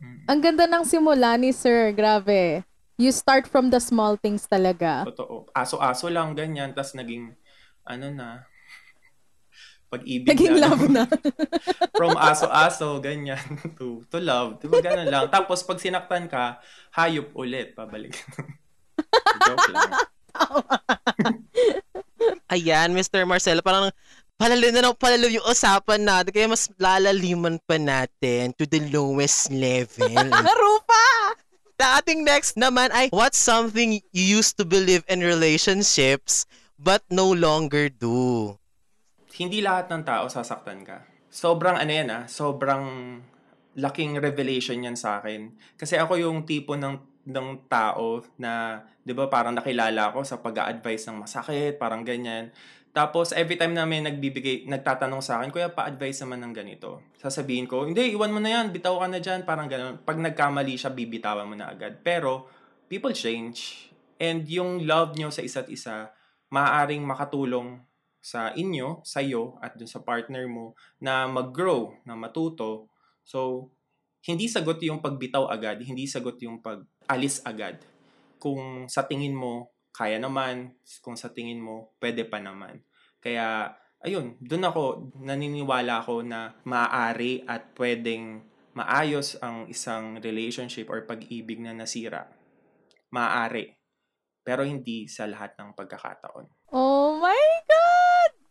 [0.00, 0.20] Mm.
[0.26, 2.64] Ang ganda ng simula ni Sir, grabe.
[3.00, 5.08] You start from the small things talaga.
[5.08, 5.48] Totoo.
[5.56, 6.76] Aso-aso lang, ganyan.
[6.76, 7.32] Tapos naging,
[7.88, 8.44] ano na,
[9.90, 10.62] pag-ibig Naging na.
[10.70, 11.04] love na.
[11.98, 13.42] from aso-aso, ganyan,
[13.78, 14.62] to, to love.
[14.62, 15.26] Diba ganun lang.
[15.26, 16.62] Tapos pag sinaktan ka,
[16.94, 18.14] hayop ulit, pabalik.
[19.44, 19.90] Joke lang.
[22.54, 23.26] Ayan, Mr.
[23.26, 23.90] Marcelo, parang
[24.38, 30.14] palalim na palalim yung usapan natin, kaya mas lalaliman pa natin to the lowest level.
[30.30, 31.34] Rupa!
[31.80, 36.44] The ating next naman ay, what's something you used to believe in relationships
[36.76, 38.59] but no longer do?
[39.40, 41.08] Hindi lahat ng tao sasaktan ka.
[41.32, 43.16] Sobrang ano yan ah, sobrang
[43.80, 45.56] laking revelation yan sa akin.
[45.80, 51.08] Kasi ako yung tipo ng ng tao na, 'di ba, parang nakilala ako sa pag-a-advise
[51.08, 52.52] ng masakit, parang ganyan.
[52.90, 57.06] Tapos every time na may nagbibigay, nagtatanong sa akin, kuya pa-advise naman ng ganito.
[57.22, 60.02] Sasabihin ko, hindi, iwan mo na yan, bitaw ka na dyan, parang gano'n.
[60.02, 62.02] Pag nagkamali siya, bibitawan mo na agad.
[62.02, 62.50] Pero,
[62.90, 63.86] people change.
[64.18, 66.10] And yung love nyo sa isa't isa,
[66.50, 67.78] maaaring makatulong
[68.20, 72.92] sa inyo, sa iyo, at dun sa partner mo na mag-grow, na matuto.
[73.24, 73.72] So,
[74.28, 77.80] hindi sagot yung pagbitaw agad, hindi sagot yung pag-alis agad.
[78.36, 82.84] Kung sa tingin mo, kaya naman, kung sa tingin mo, pwede pa naman.
[83.20, 83.72] Kaya,
[84.04, 88.44] ayun, dun ako, naniniwala ako na maaari at pwedeng
[88.76, 92.28] maayos ang isang relationship or pag-ibig na nasira.
[93.10, 93.76] Maaari.
[94.40, 96.72] Pero hindi sa lahat ng pagkakataon.
[96.72, 97.59] Oh my!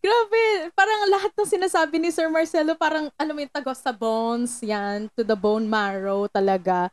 [0.10, 0.74] Grabe!
[0.74, 5.06] Parang lahat ng sinasabi ni Sir Marcelo, parang alam mo yung tagos sa bones, yan,
[5.14, 6.90] to the bone marrow talaga.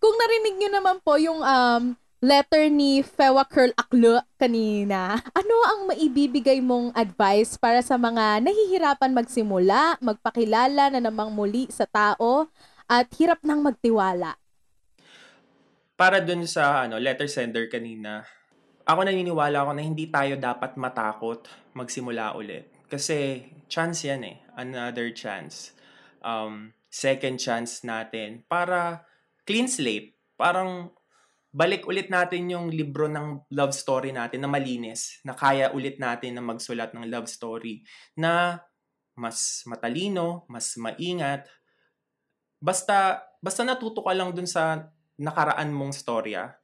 [0.00, 1.92] Kung narinig nyo naman po yung um,
[2.24, 9.12] letter ni Fewa Curl Aklo kanina, ano ang maibibigay mong advice para sa mga nahihirapan
[9.12, 12.48] magsimula, magpakilala na namang muli sa tao,
[12.88, 14.32] at hirap nang magtiwala?
[15.92, 18.24] Para dun sa ano, letter sender kanina,
[18.86, 22.70] ako naniniwala ako na hindi tayo dapat matakot magsimula ulit.
[22.86, 24.38] Kasi chance yan eh.
[24.54, 25.74] Another chance.
[26.22, 29.02] Um, second chance natin para
[29.42, 30.14] clean slate.
[30.38, 30.94] Parang
[31.50, 36.38] balik ulit natin yung libro ng love story natin na malinis, na kaya ulit natin
[36.38, 37.80] na magsulat ng love story
[38.14, 38.60] na
[39.16, 41.48] mas matalino, mas maingat.
[42.60, 46.60] Basta basta natuto ka lang dun sa nakaraan mong storya,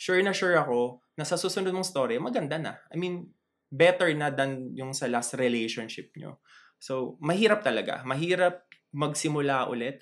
[0.00, 2.78] sure na sure ako na sa susunod mong story, maganda na.
[2.94, 3.26] I mean,
[3.66, 6.38] better na than yung sa last relationship nyo.
[6.78, 8.06] So, mahirap talaga.
[8.06, 10.00] Mahirap magsimula ulit.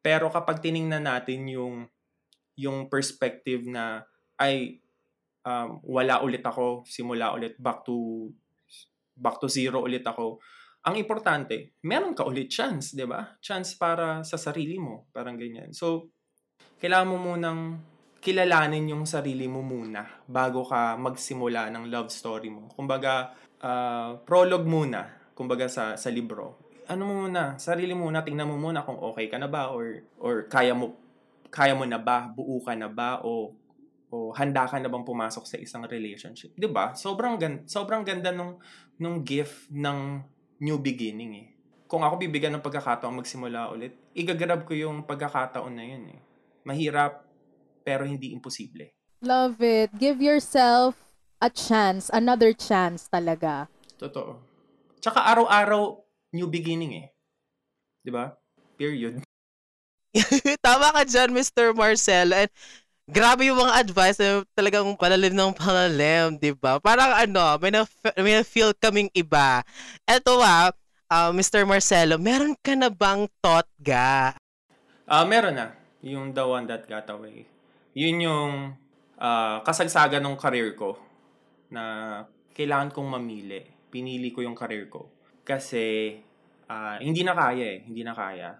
[0.00, 1.84] Pero kapag tiningnan natin yung
[2.56, 4.04] yung perspective na
[4.40, 4.80] ay
[5.44, 8.28] um, wala ulit ako, simula ulit, back to
[9.16, 10.40] back to zero ulit ako.
[10.88, 13.36] Ang importante, meron ka ulit chance, 'di ba?
[13.44, 15.76] Chance para sa sarili mo, parang ganyan.
[15.76, 16.08] So,
[16.80, 17.84] kailangan mo munang
[18.20, 22.68] kilalanin yung sarili mo muna bago ka magsimula ng love story mo.
[22.68, 23.32] Kumbaga,
[23.64, 26.60] uh, prologue muna, kumbaga sa sa libro.
[26.84, 30.44] Ano mo muna, sarili muna, tingnan mo muna kung okay ka na ba or or
[30.52, 31.00] kaya mo
[31.48, 33.56] kaya mo na ba, buo ka na ba o
[34.10, 36.52] o handa ka na bang pumasok sa isang relationship.
[36.58, 36.92] 'Di ba?
[36.92, 38.60] Sobrang gan sobrang ganda nung
[39.00, 40.20] nung gift ng
[40.60, 41.48] new beginning eh.
[41.88, 46.20] Kung ako bibigyan ng pagkakataon magsimula ulit, igagrab ko yung pagkakataon na yun eh.
[46.66, 47.29] Mahirap
[47.90, 48.94] pero hindi imposible.
[49.18, 49.90] Love it.
[49.98, 50.94] Give yourself
[51.42, 53.66] a chance, another chance talaga.
[53.98, 54.38] Totoo.
[55.02, 55.98] Tsaka araw-araw
[56.38, 57.06] new beginning eh.
[58.06, 58.38] 'Di ba?
[58.78, 59.26] Period.
[60.66, 61.74] Tama ka dyan, Mr.
[61.74, 62.30] Marcel.
[62.30, 62.50] And
[63.10, 66.78] grabe yung mga advice na talagang palalim ng palalim, di ba?
[66.78, 67.82] Parang ano, may, na,
[68.22, 69.66] may na feel kaming iba.
[70.06, 70.70] Eto ah,
[71.10, 71.66] uh, Mr.
[71.66, 74.34] Marcelo, meron ka na bang thought ga?
[75.10, 75.74] Ah, uh, meron na.
[76.00, 77.49] Yung The One That Got Away.
[77.94, 78.52] Yun yung
[79.18, 80.98] uh, kasagsagan ng career ko
[81.70, 81.82] na
[82.54, 83.62] kailangan kong mamili.
[83.90, 85.10] Pinili ko yung career ko.
[85.42, 86.14] Kasi
[86.70, 87.78] uh, hindi na kaya eh.
[87.86, 88.54] Hindi na kaya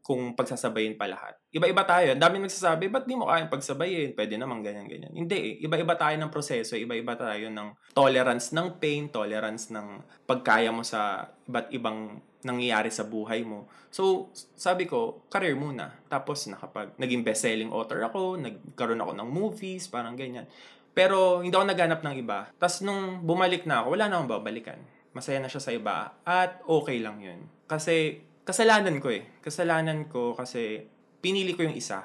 [0.00, 1.38] kung pagsasabayin pa lahat.
[1.54, 2.10] Iba-iba tayo.
[2.10, 4.18] Ang dami nagsasabi, ba't di mo kayang pagsabayin?
[4.18, 5.14] Pwede naman ganyan-ganyan.
[5.14, 5.54] Hindi eh.
[5.62, 6.74] Iba-iba tayo ng proseso.
[6.74, 13.04] Iba-iba tayo ng tolerance ng pain, tolerance ng pagkaya mo sa iba't ibang nangyayari sa
[13.04, 13.68] buhay mo.
[13.92, 15.92] So, sabi ko, career muna.
[16.08, 20.48] Tapos, nakapag, naging best-selling author ako, nagkaroon ako ng movies, parang ganyan.
[20.96, 22.48] Pero, hindi ako naghanap ng iba.
[22.56, 24.80] Tapos, nung bumalik na ako, wala na akong babalikan.
[25.12, 26.16] Masaya na siya sa iba.
[26.24, 27.44] At okay lang yun.
[27.68, 29.38] Kasi, kasalanan ko eh.
[29.38, 30.88] Kasalanan ko kasi
[31.22, 32.02] pinili ko yung isa.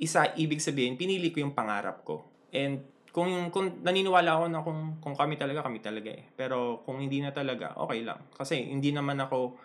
[0.00, 2.24] Isa, ibig sabihin, pinili ko yung pangarap ko.
[2.54, 6.24] And kung, kung naniniwala ako na kung, kung kami talaga, kami talaga eh.
[6.38, 8.22] Pero kung hindi na talaga, okay lang.
[8.32, 9.58] Kasi hindi naman ako,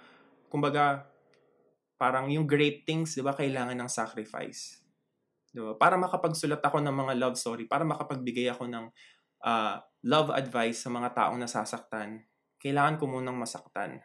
[0.47, 1.08] kumbaga,
[1.95, 4.81] parang yung great things, di ba, kailangan ng sacrifice.
[5.49, 5.77] Di ba?
[5.77, 8.86] Para makapagsulat ako ng mga love story, para makapagbigay ako ng
[9.45, 12.23] uh, love advice sa mga taong nasasaktan,
[12.60, 14.03] kailangan ko munang masaktan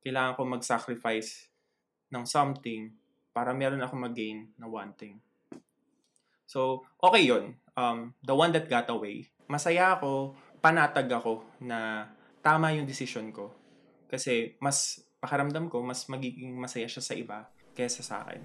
[0.00, 1.52] kailangan ko mag-sacrifice
[2.10, 2.90] ng something
[3.30, 5.20] para meron ako mag-gain na one thing.
[6.48, 9.30] So, okay yon um, The one that got away.
[9.46, 12.10] Masaya ako, panatag ako na
[12.42, 13.54] tama yung decision ko.
[14.10, 17.38] Kasi mas, pakaramdam ko, mas magiging masaya siya sa iba
[17.76, 18.40] kaysa sa akin.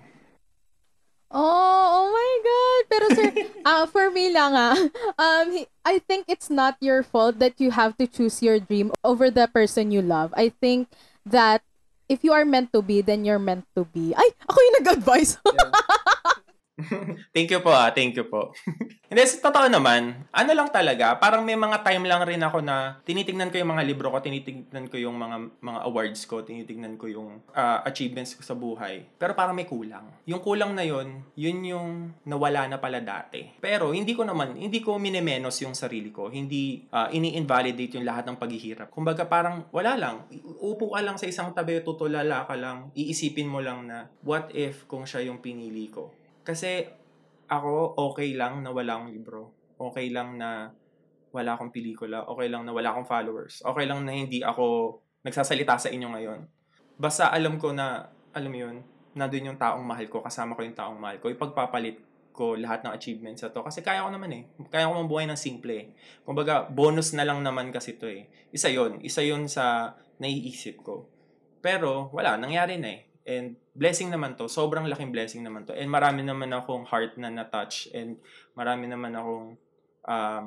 [1.34, 2.84] Oh, oh my God.
[2.88, 3.30] Pero sir,
[3.66, 4.78] uh, for me lang ah,
[5.18, 9.34] um, I think it's not your fault that you have to choose your dream over
[9.34, 10.32] the person you love.
[10.38, 10.88] I think
[11.26, 11.66] that
[12.08, 14.14] if you are meant to be, then you're meant to be.
[14.14, 15.42] Ay, ako yung nag-advise.
[15.42, 15.74] yeah.
[17.36, 18.52] thank you po ah, thank you po.
[19.10, 23.48] Hindi, totoo naman, ano lang talaga, parang may mga time lang rin ako na tinitingnan
[23.48, 27.40] ko yung mga libro ko, tinitingnan ko yung mga mga awards ko, tinitingnan ko yung
[27.56, 29.08] uh, achievements ko sa buhay.
[29.16, 30.04] Pero parang may kulang.
[30.28, 31.90] Yung kulang na yun, yun yung
[32.28, 33.56] nawala na pala dati.
[33.64, 36.28] Pero hindi ko naman, hindi ko minemenos yung sarili ko.
[36.28, 38.92] Hindi uh, ini-invalidate yung lahat ng paghihirap.
[38.92, 40.16] Kumbaga parang wala lang.
[40.60, 44.84] Upo ka lang sa isang tabi, tutulala ka lang, iisipin mo lang na what if
[44.92, 46.86] kung siya yung pinili ko kasi
[47.50, 49.42] ako, okay lang na wala akong libro.
[49.76, 50.72] Okay lang na
[51.36, 52.24] wala akong pelikula.
[52.30, 53.60] Okay lang na wala akong followers.
[53.66, 56.40] Okay lang na hindi ako nagsasalita sa inyo ngayon.
[56.96, 58.76] Basta alam ko na, alam mo yun,
[59.18, 62.00] nandun yung taong mahal ko, kasama ko yung taong mahal ko, ipagpapalit
[62.36, 63.64] ko lahat ng achievements sa to.
[63.64, 64.44] Kasi kaya ko naman eh.
[64.68, 65.86] Kaya ko mabuhay ng simple eh.
[66.28, 68.28] Kumbaga, bonus na lang naman kasi to eh.
[68.52, 71.08] Isa yon Isa yon sa naiisip ko.
[71.64, 72.36] Pero, wala.
[72.36, 73.08] Nangyari na eh.
[73.26, 74.46] And blessing naman to.
[74.46, 75.74] Sobrang laking blessing naman to.
[75.74, 77.90] And marami naman akong heart na na-touch.
[77.90, 78.22] And
[78.54, 79.58] marami naman akong
[80.06, 80.44] um,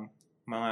[0.47, 0.71] mga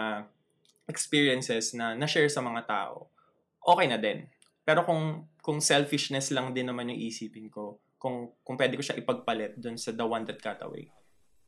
[0.88, 3.12] experiences na na-share sa mga tao.
[3.60, 4.24] Okay na din.
[4.64, 9.00] Pero kung kung selfishness lang din naman yung isipin ko, kung kung pwede ko siya
[9.00, 10.88] ipagpalit doon sa the one that got away,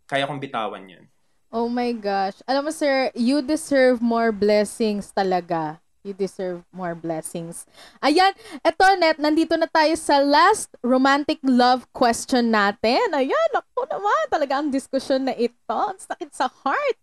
[0.07, 1.07] kaya kong bitawan yun.
[1.49, 2.39] Oh my gosh.
[2.45, 7.67] Alam mo sir, you deserve more blessings talaga You deserve more blessings.
[7.99, 8.31] Ayan,
[8.63, 13.11] eto net, nandito na tayo sa last romantic love question natin.
[13.11, 15.51] Ayan, ako naman, talaga ang diskusyon na ito.
[15.67, 16.97] Ang sakit sa heart.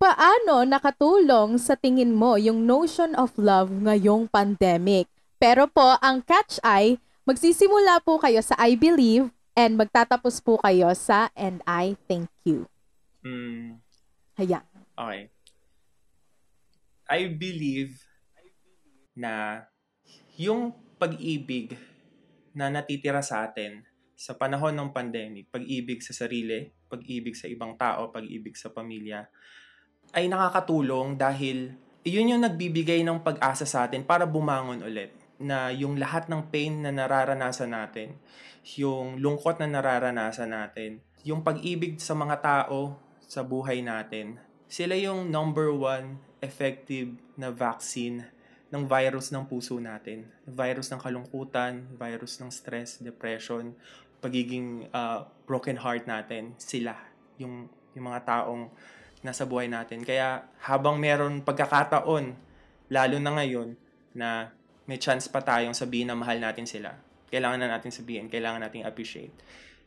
[0.00, 5.12] Paano nakatulong sa tingin mo yung notion of love ngayong pandemic?
[5.36, 6.96] Pero po, ang catch ay,
[7.28, 12.64] magsisimula po kayo sa I believe and magtatapos po kayo sa and I thank you.
[13.20, 13.76] Mm,
[14.40, 14.64] Ayan.
[14.96, 15.28] okay.
[17.08, 18.07] I believe
[19.18, 19.66] na
[20.38, 20.70] yung
[21.02, 21.74] pag-ibig
[22.54, 23.82] na natitira sa atin
[24.14, 29.26] sa panahon ng pandemic, pag-ibig sa sarili, pag-ibig sa ibang tao, pag-ibig sa pamilya,
[30.14, 31.74] ay nakakatulong dahil
[32.06, 36.82] yun yung nagbibigay ng pag-asa sa atin para bumangon ulit na yung lahat ng pain
[36.82, 38.18] na nararanasan natin,
[38.74, 45.30] yung lungkot na nararanasan natin, yung pag-ibig sa mga tao sa buhay natin, sila yung
[45.30, 48.26] number one effective na vaccine
[48.68, 50.28] ng virus ng puso natin.
[50.44, 53.72] Virus ng kalungkutan, virus ng stress, depression,
[54.20, 56.52] pagiging uh, broken heart natin.
[56.60, 56.92] Sila,
[57.40, 58.68] yung, yung mga taong
[59.24, 60.04] nasa buhay natin.
[60.04, 62.36] Kaya habang meron pagkakataon,
[62.92, 63.74] lalo na ngayon,
[64.12, 64.52] na
[64.88, 66.96] may chance pa tayong sabihin na mahal natin sila.
[67.28, 69.32] Kailangan na natin sabihin, kailangan natin appreciate.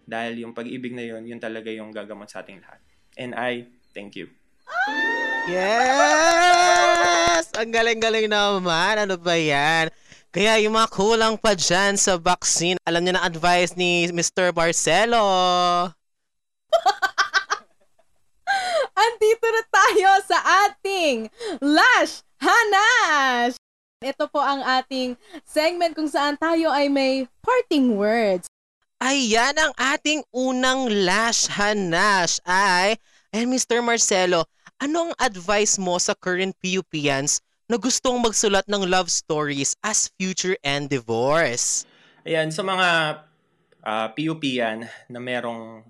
[0.06, 2.82] Dahil yung pag-ibig na yun, yun talaga yung gagamot sa ating lahat.
[3.18, 4.30] And I thank you.
[5.50, 7.01] Yes!
[7.60, 8.96] Ang galing-galing naman.
[9.04, 9.92] Ano ba yan?
[10.32, 14.56] Kaya yung mga kulang pa dyan sa vaccine, alam niyo na advice ni Mr.
[14.56, 15.20] Barcelo.
[19.04, 21.28] Andito na tayo sa ating
[21.60, 23.60] Lash Hanash!
[24.02, 25.14] Ito po ang ating
[25.46, 28.50] segment kung saan tayo ay may parting words.
[28.98, 32.98] Ayan ang ating unang lash hanash ay,
[33.30, 33.82] and Mr.
[33.82, 34.50] Marcelo,
[34.82, 40.58] ano ang advice mo sa current PUPians na gustong magsulat ng love stories as future
[40.66, 41.86] and divorce?
[42.26, 42.88] Ayan, sa mga
[43.86, 45.86] uh, PUP yan na merong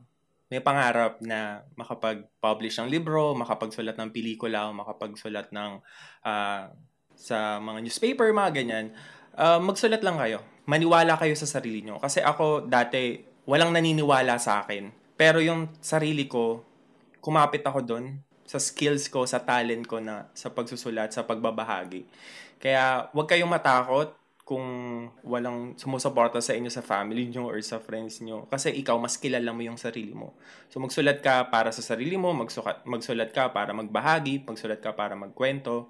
[0.51, 5.79] may pangarap na makapag-publish ng libro, makapagsulat ng pelikula, o makapagsulat ng
[6.27, 6.61] uh,
[7.15, 8.85] sa mga newspaper, mga ganyan,
[9.39, 10.43] uh, magsulat lang kayo.
[10.67, 11.95] Maniwala kayo sa sarili nyo.
[12.03, 14.91] Kasi ako dati, walang naniniwala sa akin.
[15.15, 16.67] Pero yung sarili ko,
[17.23, 18.19] kumapit ako doon
[18.51, 22.03] sa skills ko, sa talent ko na sa pagsusulat, sa pagbabahagi.
[22.59, 24.11] Kaya huwag kayong matakot
[24.43, 24.67] kung
[25.23, 28.51] walang sumusuporta sa inyo sa family nyo or sa friends nyo.
[28.51, 30.35] Kasi ikaw, mas kilala mo yung sarili mo.
[30.67, 35.15] So magsulat ka para sa sarili mo, magsukat, magsulat ka para magbahagi, magsulat ka para
[35.15, 35.87] magkwento.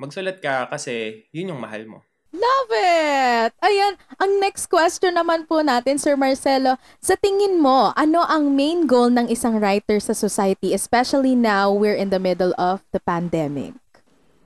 [0.00, 2.00] Magsulat ka kasi yun yung mahal mo.
[2.34, 3.54] Love it!
[3.62, 6.74] Ayan, ang next question naman po natin, Sir Marcelo.
[6.98, 11.94] Sa tingin mo, ano ang main goal ng isang writer sa society, especially now we're
[11.94, 13.78] in the middle of the pandemic?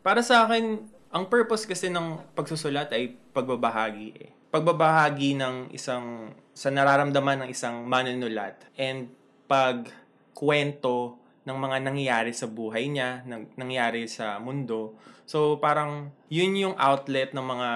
[0.04, 4.28] Para sa akin, ang purpose kasi ng pagsusulat ay pagbabahagi eh.
[4.52, 9.08] Pagbabahagi ng isang, sa nararamdaman ng isang manunulat and
[9.48, 11.16] pagkwento
[11.48, 15.00] ng mga nangyayari sa buhay niya, nang, nangyayari sa mundo.
[15.24, 17.68] So parang yun yung outlet ng mga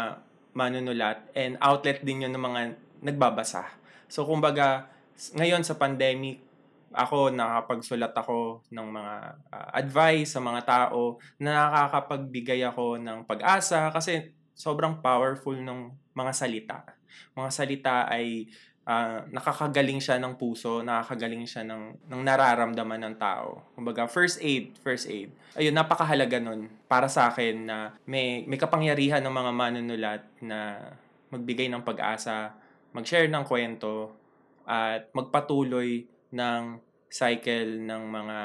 [0.53, 2.61] manunulat and outlet din yun ng mga
[3.01, 3.65] nagbabasa.
[4.13, 4.93] So kumbaga,
[5.33, 6.45] ngayon sa pandemic,
[6.93, 9.15] ako nakakapagsulat ako ng mga
[9.49, 16.33] uh, advice sa mga tao na nakakapagbigay ako ng pag-asa kasi sobrang powerful ng mga
[16.37, 16.79] salita.
[17.33, 18.45] Mga salita ay
[18.87, 23.63] uh, nakakagaling siya ng puso, nakakagaling siya ng, ng nararamdaman ng tao.
[23.75, 25.31] Kumbaga, first aid, first aid.
[25.55, 30.91] Ayun, napakahalaga nun para sa akin na may, may kapangyarihan ng mga manunulat na
[31.33, 32.53] magbigay ng pag-asa,
[32.93, 34.13] mag-share ng kwento,
[34.63, 36.63] at magpatuloy ng
[37.11, 38.39] cycle ng mga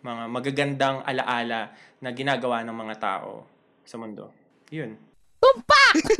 [0.00, 3.44] mga magagandang alaala na ginagawa ng mga tao
[3.84, 4.32] sa mundo.
[4.72, 4.96] Yun.
[5.40, 5.96] Tumpak!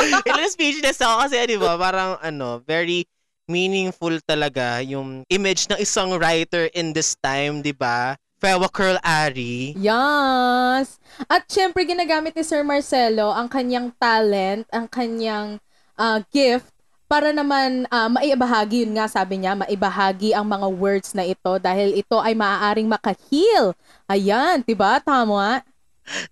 [0.28, 3.04] Ilang speechless ako kasi, di ba, parang ano, very
[3.50, 8.14] meaningful talaga yung image ng isang writer in this time, di ba?
[8.40, 9.76] Fewa Curl Ari.
[9.76, 10.96] Yes!
[11.28, 15.60] At syempre, ginagamit ni Sir Marcelo ang kanyang talent, ang kanyang
[16.00, 16.72] uh, gift
[17.10, 21.98] para naman uh, maibahagi, yun nga sabi niya, maibahagi ang mga words na ito dahil
[21.98, 23.74] ito ay maaaring makahil.
[24.06, 25.02] Ayan, 'di ba?
[25.02, 25.58] Tama?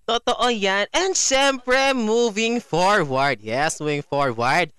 [0.03, 0.87] Totoo yan.
[0.91, 3.39] And syempre, moving forward.
[3.39, 4.73] Yes, moving forward.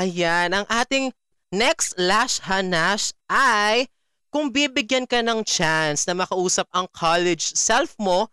[0.00, 1.12] Ayan, ang ating
[1.52, 3.90] next lash hanash ay
[4.30, 8.30] kung bibigyan ka ng chance na makausap ang college self mo,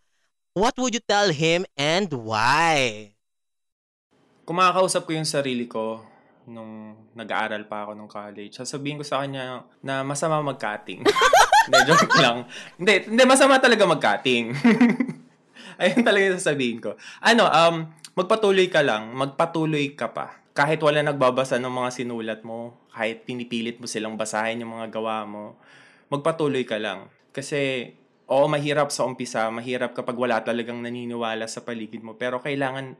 [0.53, 3.11] what would you tell him and why?
[4.47, 6.05] Kung makakausap ko yung sarili ko,
[6.47, 11.03] nung nag-aaral pa ako nung college, sasabihin ko sa kanya na masama mag-cutting.
[11.67, 12.47] hindi, joke lang.
[12.79, 14.55] Hindi, hindi, masama talaga mag-cutting.
[15.81, 16.97] Ayun talaga yung sasabihin ko.
[17.21, 17.75] Ano, um,
[18.17, 20.41] magpatuloy ka lang, magpatuloy ka pa.
[20.57, 25.23] Kahit wala nagbabasa ng mga sinulat mo, kahit pinipilit mo silang basahin yung mga gawa
[25.29, 25.61] mo,
[26.09, 27.13] magpatuloy ka lang.
[27.29, 27.93] Kasi,
[28.25, 32.97] oo, mahirap sa umpisa, mahirap kapag wala talagang naniniwala sa paligid mo, pero kailangan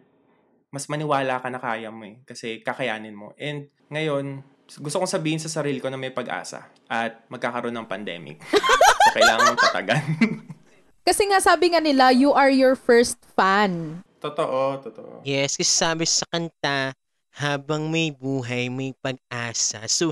[0.68, 3.32] mas maniwala ka na kaya mo eh, kasi kakayanin mo.
[3.40, 4.44] And ngayon,
[4.84, 8.44] gusto kong sabihin sa sarili ko na may pag-asa at magkakaroon ng pandemic.
[9.08, 10.04] so, kailangan mong tatagan.
[11.08, 14.04] Kasi nga sabi nga nila, you are your first fan.
[14.20, 15.24] totoo, totoo.
[15.24, 16.92] Yes, kasi sabi sa kanta,
[17.32, 19.88] habang may buhay, may pag-asa.
[19.88, 20.12] So,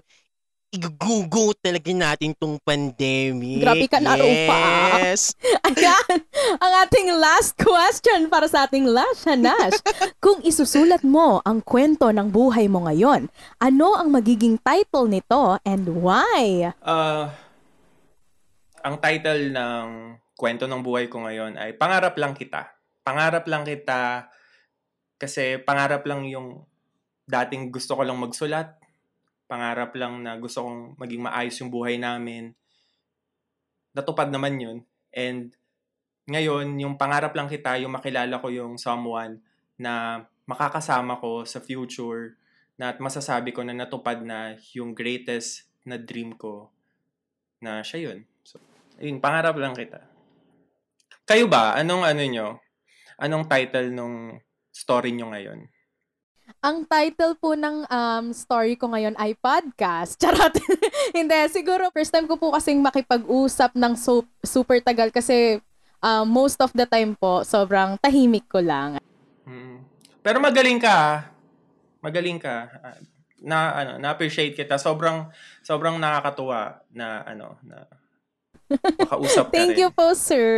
[0.71, 3.59] igugugo talaga natin tong pandemic.
[3.59, 4.63] Grabe ka na, Rupa.
[5.03, 5.35] Yes.
[5.67, 6.23] Ayan,
[6.63, 9.75] ang ating last question para sa ating last hanash.
[10.23, 13.27] Kung isusulat mo ang kwento ng buhay mo ngayon,
[13.59, 16.71] ano ang magiging title nito and why?
[16.79, 17.27] Uh,
[18.79, 19.87] ang title ng
[20.35, 22.75] kwento ng buhay ko ngayon ay Pangarap lang kita.
[23.01, 24.27] Pangarap lang kita
[25.15, 26.67] kasi pangarap lang yung
[27.25, 28.75] dating gusto ko lang magsulat.
[29.47, 32.51] Pangarap lang na gusto kong maging maayos yung buhay namin.
[33.95, 34.77] Natupad naman yun.
[35.15, 35.55] And
[36.25, 39.39] ngayon, yung pangarap lang kita, yung makilala ko yung someone
[39.77, 42.37] na makakasama ko sa future
[42.75, 46.73] na at masasabi ko na natupad na yung greatest na dream ko
[47.61, 48.25] na siya yun.
[48.41, 48.59] So,
[48.99, 50.14] ayun, pangarap lang kita.
[51.25, 51.73] Kayo ba?
[51.73, 52.47] Anong ano nyo?
[53.17, 54.37] Anong title nung
[54.69, 55.65] story nyo ngayon?
[56.61, 60.13] Ang title po ng um, story ko ngayon ay podcast.
[60.21, 60.53] Charot.
[61.17, 65.57] Hindi, siguro first time ko po kasing makipag-usap ng so, super tagal kasi
[65.97, 69.01] um, most of the time po, sobrang tahimik ko lang.
[69.49, 69.81] Mm.
[70.21, 70.93] Pero magaling ka.
[70.93, 71.17] ah.
[72.05, 72.69] Magaling ka.
[72.85, 72.97] Ah,
[73.41, 74.77] Na ano, na-appreciate kita.
[74.77, 75.33] Sobrang
[75.65, 78.04] sobrang nakakatuwa na ano na
[78.71, 79.81] makausap ka Thank rin.
[79.85, 80.49] you po, sir.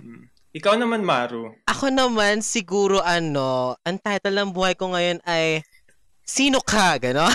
[0.00, 0.32] Mm.
[0.50, 1.54] Ikaw naman, Maru.
[1.70, 5.62] Ako naman, siguro ano, ang title ng buhay ko ngayon ay
[6.30, 6.94] Sino ka?
[7.02, 7.26] Gano?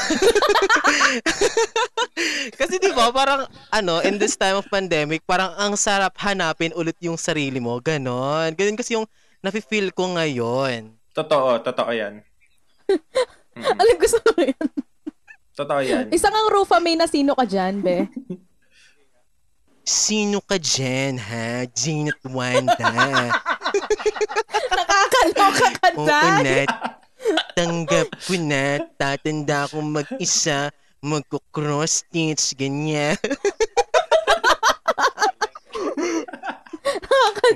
[2.60, 6.96] Kasi di ba parang ano, in this time of pandemic, parang ang sarap hanapin ulit
[7.04, 7.84] yung sarili mo.
[7.84, 8.56] Ganon.
[8.56, 9.04] Ganon kasi yung
[9.44, 10.96] nafe-feel ko ngayon.
[11.12, 12.24] Totoo, totoo yan.
[12.88, 13.76] Mm.
[13.84, 14.68] Alam gusto ko yun.
[15.60, 16.08] Totoo yan.
[16.16, 18.08] Isa kang Rufa May na sino ka dyan, be?
[19.86, 21.70] Sino ka dyan, ha?
[21.70, 22.74] Jane at Wanda.
[24.76, 26.42] Nakakaloka ka Oo dyan.
[26.42, 26.60] na.
[27.54, 28.82] Tanggap ko na.
[28.98, 30.74] Tatanda akong mag-isa.
[31.06, 32.58] Magko-cross stitch.
[32.58, 33.14] Ganyan.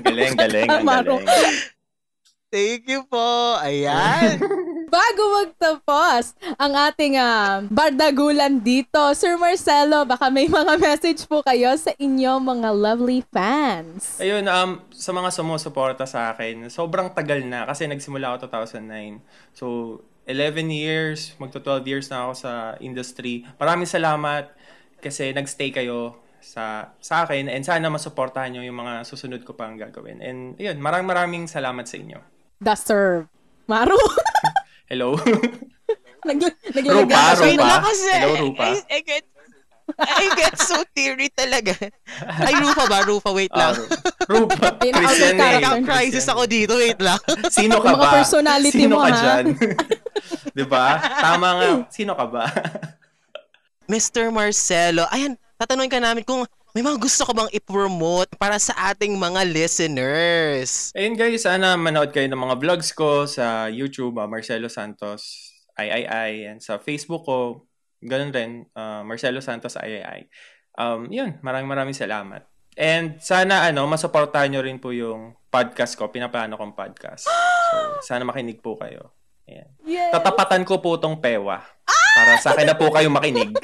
[0.06, 1.26] Galing, galing, ang galing.
[2.50, 3.58] Thank you po.
[3.58, 4.38] Ayan.
[4.90, 11.70] Bago magtapos ang ating ah, bardagulan dito, Sir Marcelo, baka may mga message po kayo
[11.78, 14.18] sa inyo mga lovely fans.
[14.18, 19.22] Ayun, um, sa mga sumusuporta sa akin, sobrang tagal na kasi nagsimula ako 2009.
[19.54, 19.66] So,
[20.26, 23.46] 11 years, magto 12 years na ako sa industry.
[23.62, 24.50] Maraming salamat
[24.98, 29.78] kasi nagstay kayo sa sa akin and sana masuportahan nyo yung mga susunod ko pang
[29.78, 30.18] gagawin.
[30.18, 32.18] And ayun, maraming maraming salamat sa inyo.
[32.58, 33.30] The serve.
[33.70, 33.94] Maru.
[34.90, 35.14] Hello.
[36.28, 37.64] Nagla- Rupa, Naglalagay Wait Rupa.
[37.64, 38.12] lang kasi.
[38.12, 38.64] Hello, Rupa.
[38.66, 39.24] I, I get
[39.90, 41.74] I get so teary talaga.
[42.22, 43.02] Ay, Rufa ba?
[43.02, 43.74] Rufa, wait lang.
[44.26, 44.70] Rupa.
[44.70, 45.58] Out of Christian name.
[45.58, 46.30] Nagka-crisis Christian.
[46.30, 47.18] ako dito, wait lang.
[47.56, 48.10] Sino ka Mga ba?
[48.12, 49.16] personality Sino mo, ka ha?
[49.16, 49.44] dyan?
[50.54, 50.86] 'Di ba?
[51.00, 51.68] Tama nga.
[51.90, 52.44] Sino ka ba?
[53.86, 54.30] Mr.
[54.30, 59.18] Marcelo, ayan, tatanungin ka namin kung may mga gusto ka bang i-promote para sa ating
[59.18, 60.94] mga listeners.
[60.94, 66.54] Ayun guys, sana manood kayo ng mga vlogs ko sa YouTube, ah, Marcelo Santos III,
[66.54, 67.66] and sa Facebook ko,
[67.98, 70.30] ganun rin, ah, Marcelo Santos III.
[70.78, 72.46] Um, yun, maraming maraming salamat.
[72.78, 77.26] And sana ano, masuportahan nyo rin po yung podcast ko, pinaplano kong podcast.
[77.70, 79.14] So, sana makinig po kayo.
[79.50, 79.66] Ayan.
[79.82, 80.14] Yes.
[80.14, 81.58] Tatapatan ko po tong pewa.
[82.14, 83.50] Para sa akin na po kayo makinig.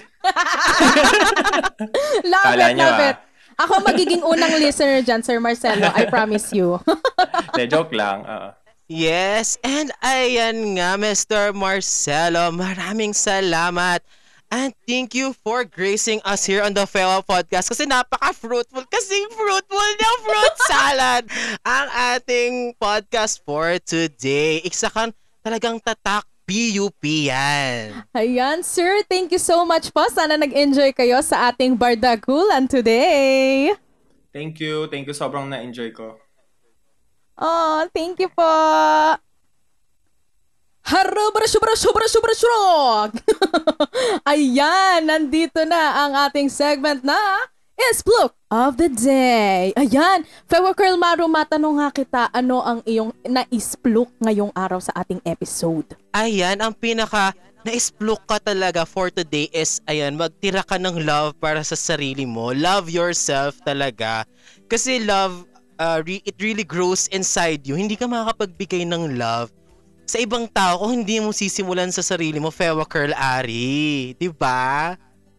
[2.26, 3.09] Love Kala it, love ah.
[3.14, 3.16] it.
[3.57, 5.87] Ako magiging unang listener dyan, Sir Marcelo.
[5.95, 6.82] I promise you.
[7.57, 8.26] De, joke lang.
[8.26, 8.59] ah.
[8.87, 11.51] Yes, and ayan nga, Mr.
[11.51, 13.99] Marcelo, maraming salamat.
[14.47, 19.91] And thank you for gracing us here on the Fewa Podcast kasi napaka-fruitful, kasi fruitful
[19.99, 21.22] na fruit salad
[21.66, 24.62] ang ating podcast for today.
[24.62, 25.11] Isa kang
[25.47, 28.03] talagang tatak PUP yan.
[28.11, 29.07] Ayan, sir.
[29.07, 30.03] Thank you so much po.
[30.11, 33.71] Sana nag-enjoy kayo sa ating bardagulan today.
[34.35, 34.91] Thank you.
[34.91, 35.15] Thank you.
[35.15, 36.19] Sobrang na-enjoy ko.
[37.39, 38.43] Oh, thank you po.
[40.87, 43.11] Harubra shubra shubra shubra shrog.
[44.31, 47.19] Ayan, nandito na ang ating segment na
[47.77, 49.68] Ispluk of the day.
[49.77, 55.20] Ayan, Fewa Curl Maru, matanong nga kita, ano ang iyong naispluk ngayong araw sa ating
[55.29, 55.85] episode?
[56.16, 57.37] Ayan, ang pinaka
[57.68, 62.57] na-explore ka talaga for today is, ayan, magtira ka ng love para sa sarili mo.
[62.57, 64.24] Love yourself talaga.
[64.72, 65.45] Kasi love,
[65.77, 67.77] uh, re- it really grows inside you.
[67.77, 69.53] Hindi ka makakapagbigay ng love
[70.07, 74.14] sa ibang tao kung hindi mo sisimulan sa sarili mo, Fewa Curl Ari.
[74.39, 74.95] ba?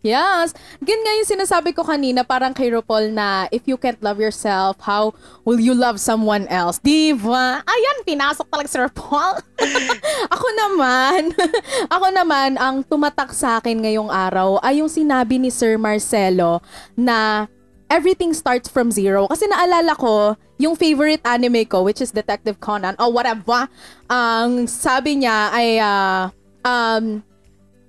[0.05, 0.53] Yes.
[0.79, 4.77] Gan nga yung sinasabi ko kanina, parang kay RuPaul na if you can't love yourself,
[4.85, 6.77] how will you love someone else?
[6.79, 7.65] Diva?
[7.65, 9.41] Ayan, pinasok talaga si RuPaul.
[10.35, 11.33] ako naman,
[11.95, 16.61] ako naman, ang tumatak sa akin ngayong araw ay yung sinabi ni Sir Marcelo
[16.93, 17.49] na
[17.89, 19.25] everything starts from zero.
[19.25, 23.65] Kasi naalala ko, yung favorite anime ko, which is Detective Conan, or whatever,
[24.09, 26.29] ang sabi niya ay, uh,
[26.65, 27.23] um,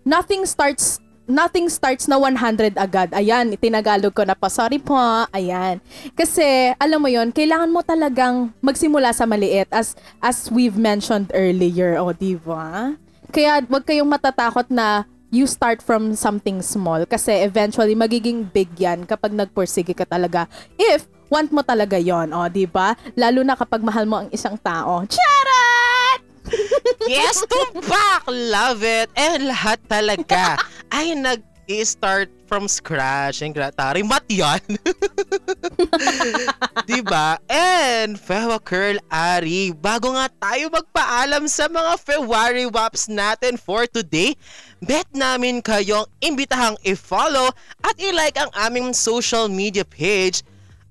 [0.05, 3.13] nothing starts nothing starts na 100 agad.
[3.13, 4.49] Ayan, itinagalog ko na pa.
[4.49, 4.97] Sorry po.
[5.31, 5.79] Ayan.
[6.17, 12.01] Kasi, alam mo yon kailangan mo talagang magsimula sa maliit as, as we've mentioned earlier.
[12.01, 12.97] O, oh, diba?
[13.29, 19.05] Kaya, wag kayong matatakot na you start from something small kasi eventually magiging big yan
[19.05, 20.49] kapag nagpursige ka talaga.
[20.81, 22.97] If want mo talaga yon, o, oh, di ba?
[23.13, 25.05] Lalo na kapag mahal mo ang isang tao.
[25.05, 25.88] Charot!
[27.11, 28.29] yes, tumpak!
[28.29, 29.09] Love it!
[29.17, 30.61] And lahat talaga
[30.97, 33.45] ay nag i-start from scratch.
[33.45, 34.01] Ang gratari.
[34.01, 34.65] Mat yan.
[36.89, 37.37] diba?
[37.53, 44.33] And, Fewa Curl Ari, bago nga tayo magpaalam sa mga February Waps natin for today,
[44.81, 47.53] bet namin kayong imbitahang i-follow
[47.85, 50.41] at i-like ang aming social media page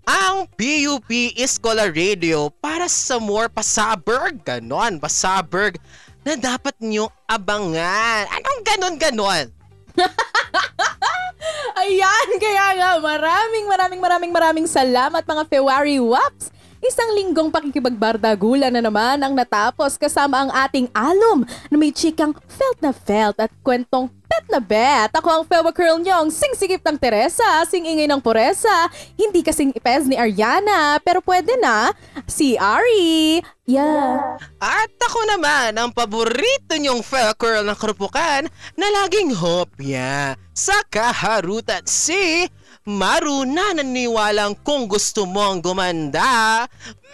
[0.08, 5.76] ang PUP Escola Radio para sa more pasabog, ganon, pasabog
[6.24, 8.24] na dapat nyo abangan.
[8.32, 9.52] Anong ganon-ganon?
[11.84, 16.56] Ayan, kaya nga maraming maraming maraming maraming salamat mga February Waps.
[16.80, 22.80] Isang linggong pakikipagbardagulan na naman ang natapos kasama ang ating alum na may chikang felt
[22.80, 24.08] na felt at kwentong
[24.38, 25.10] pet na bet.
[25.18, 28.86] Ako ang Felwa Curl niyong singsigip ng Teresa, singingay ng Poresa.
[29.18, 31.90] Hindi kasing ipes ni Ariana, pero pwede na.
[32.30, 33.42] Si Ari.
[33.66, 34.38] Yeah.
[34.62, 38.46] At ako naman, ang paborito niyong Felwa Curl ng Krupukan
[38.78, 42.46] na laging hopya sa kaharutan si
[42.88, 46.64] Maru na naniwalang kung gusto mo ang gumanda,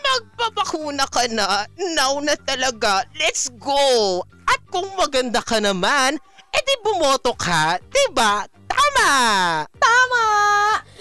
[0.06, 1.66] magpapakuna ka na.
[1.98, 3.08] Now na talaga.
[3.18, 4.22] Let's go!
[4.46, 6.22] At kung maganda ka naman,
[6.54, 7.82] edi bumoto ka.
[7.90, 8.46] Diba?
[8.70, 9.12] Tama!
[9.76, 10.26] Tama!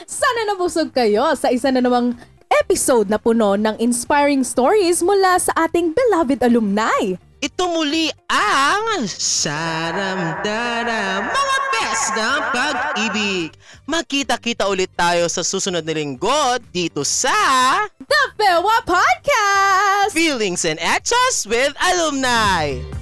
[0.08, 2.16] Sana nabusog kayo sa isa na namang
[2.60, 7.16] episode na puno ng inspiring stories mula sa ating beloved alumni.
[7.42, 13.50] Ito muli ang Saramdara Mga Best ng Pag-ibig.
[13.82, 17.34] Magkita-kita ulit tayo sa susunod na linggo dito sa
[17.98, 20.14] The Fewa Podcast!
[20.14, 23.01] Feelings and Etchos with Alumni.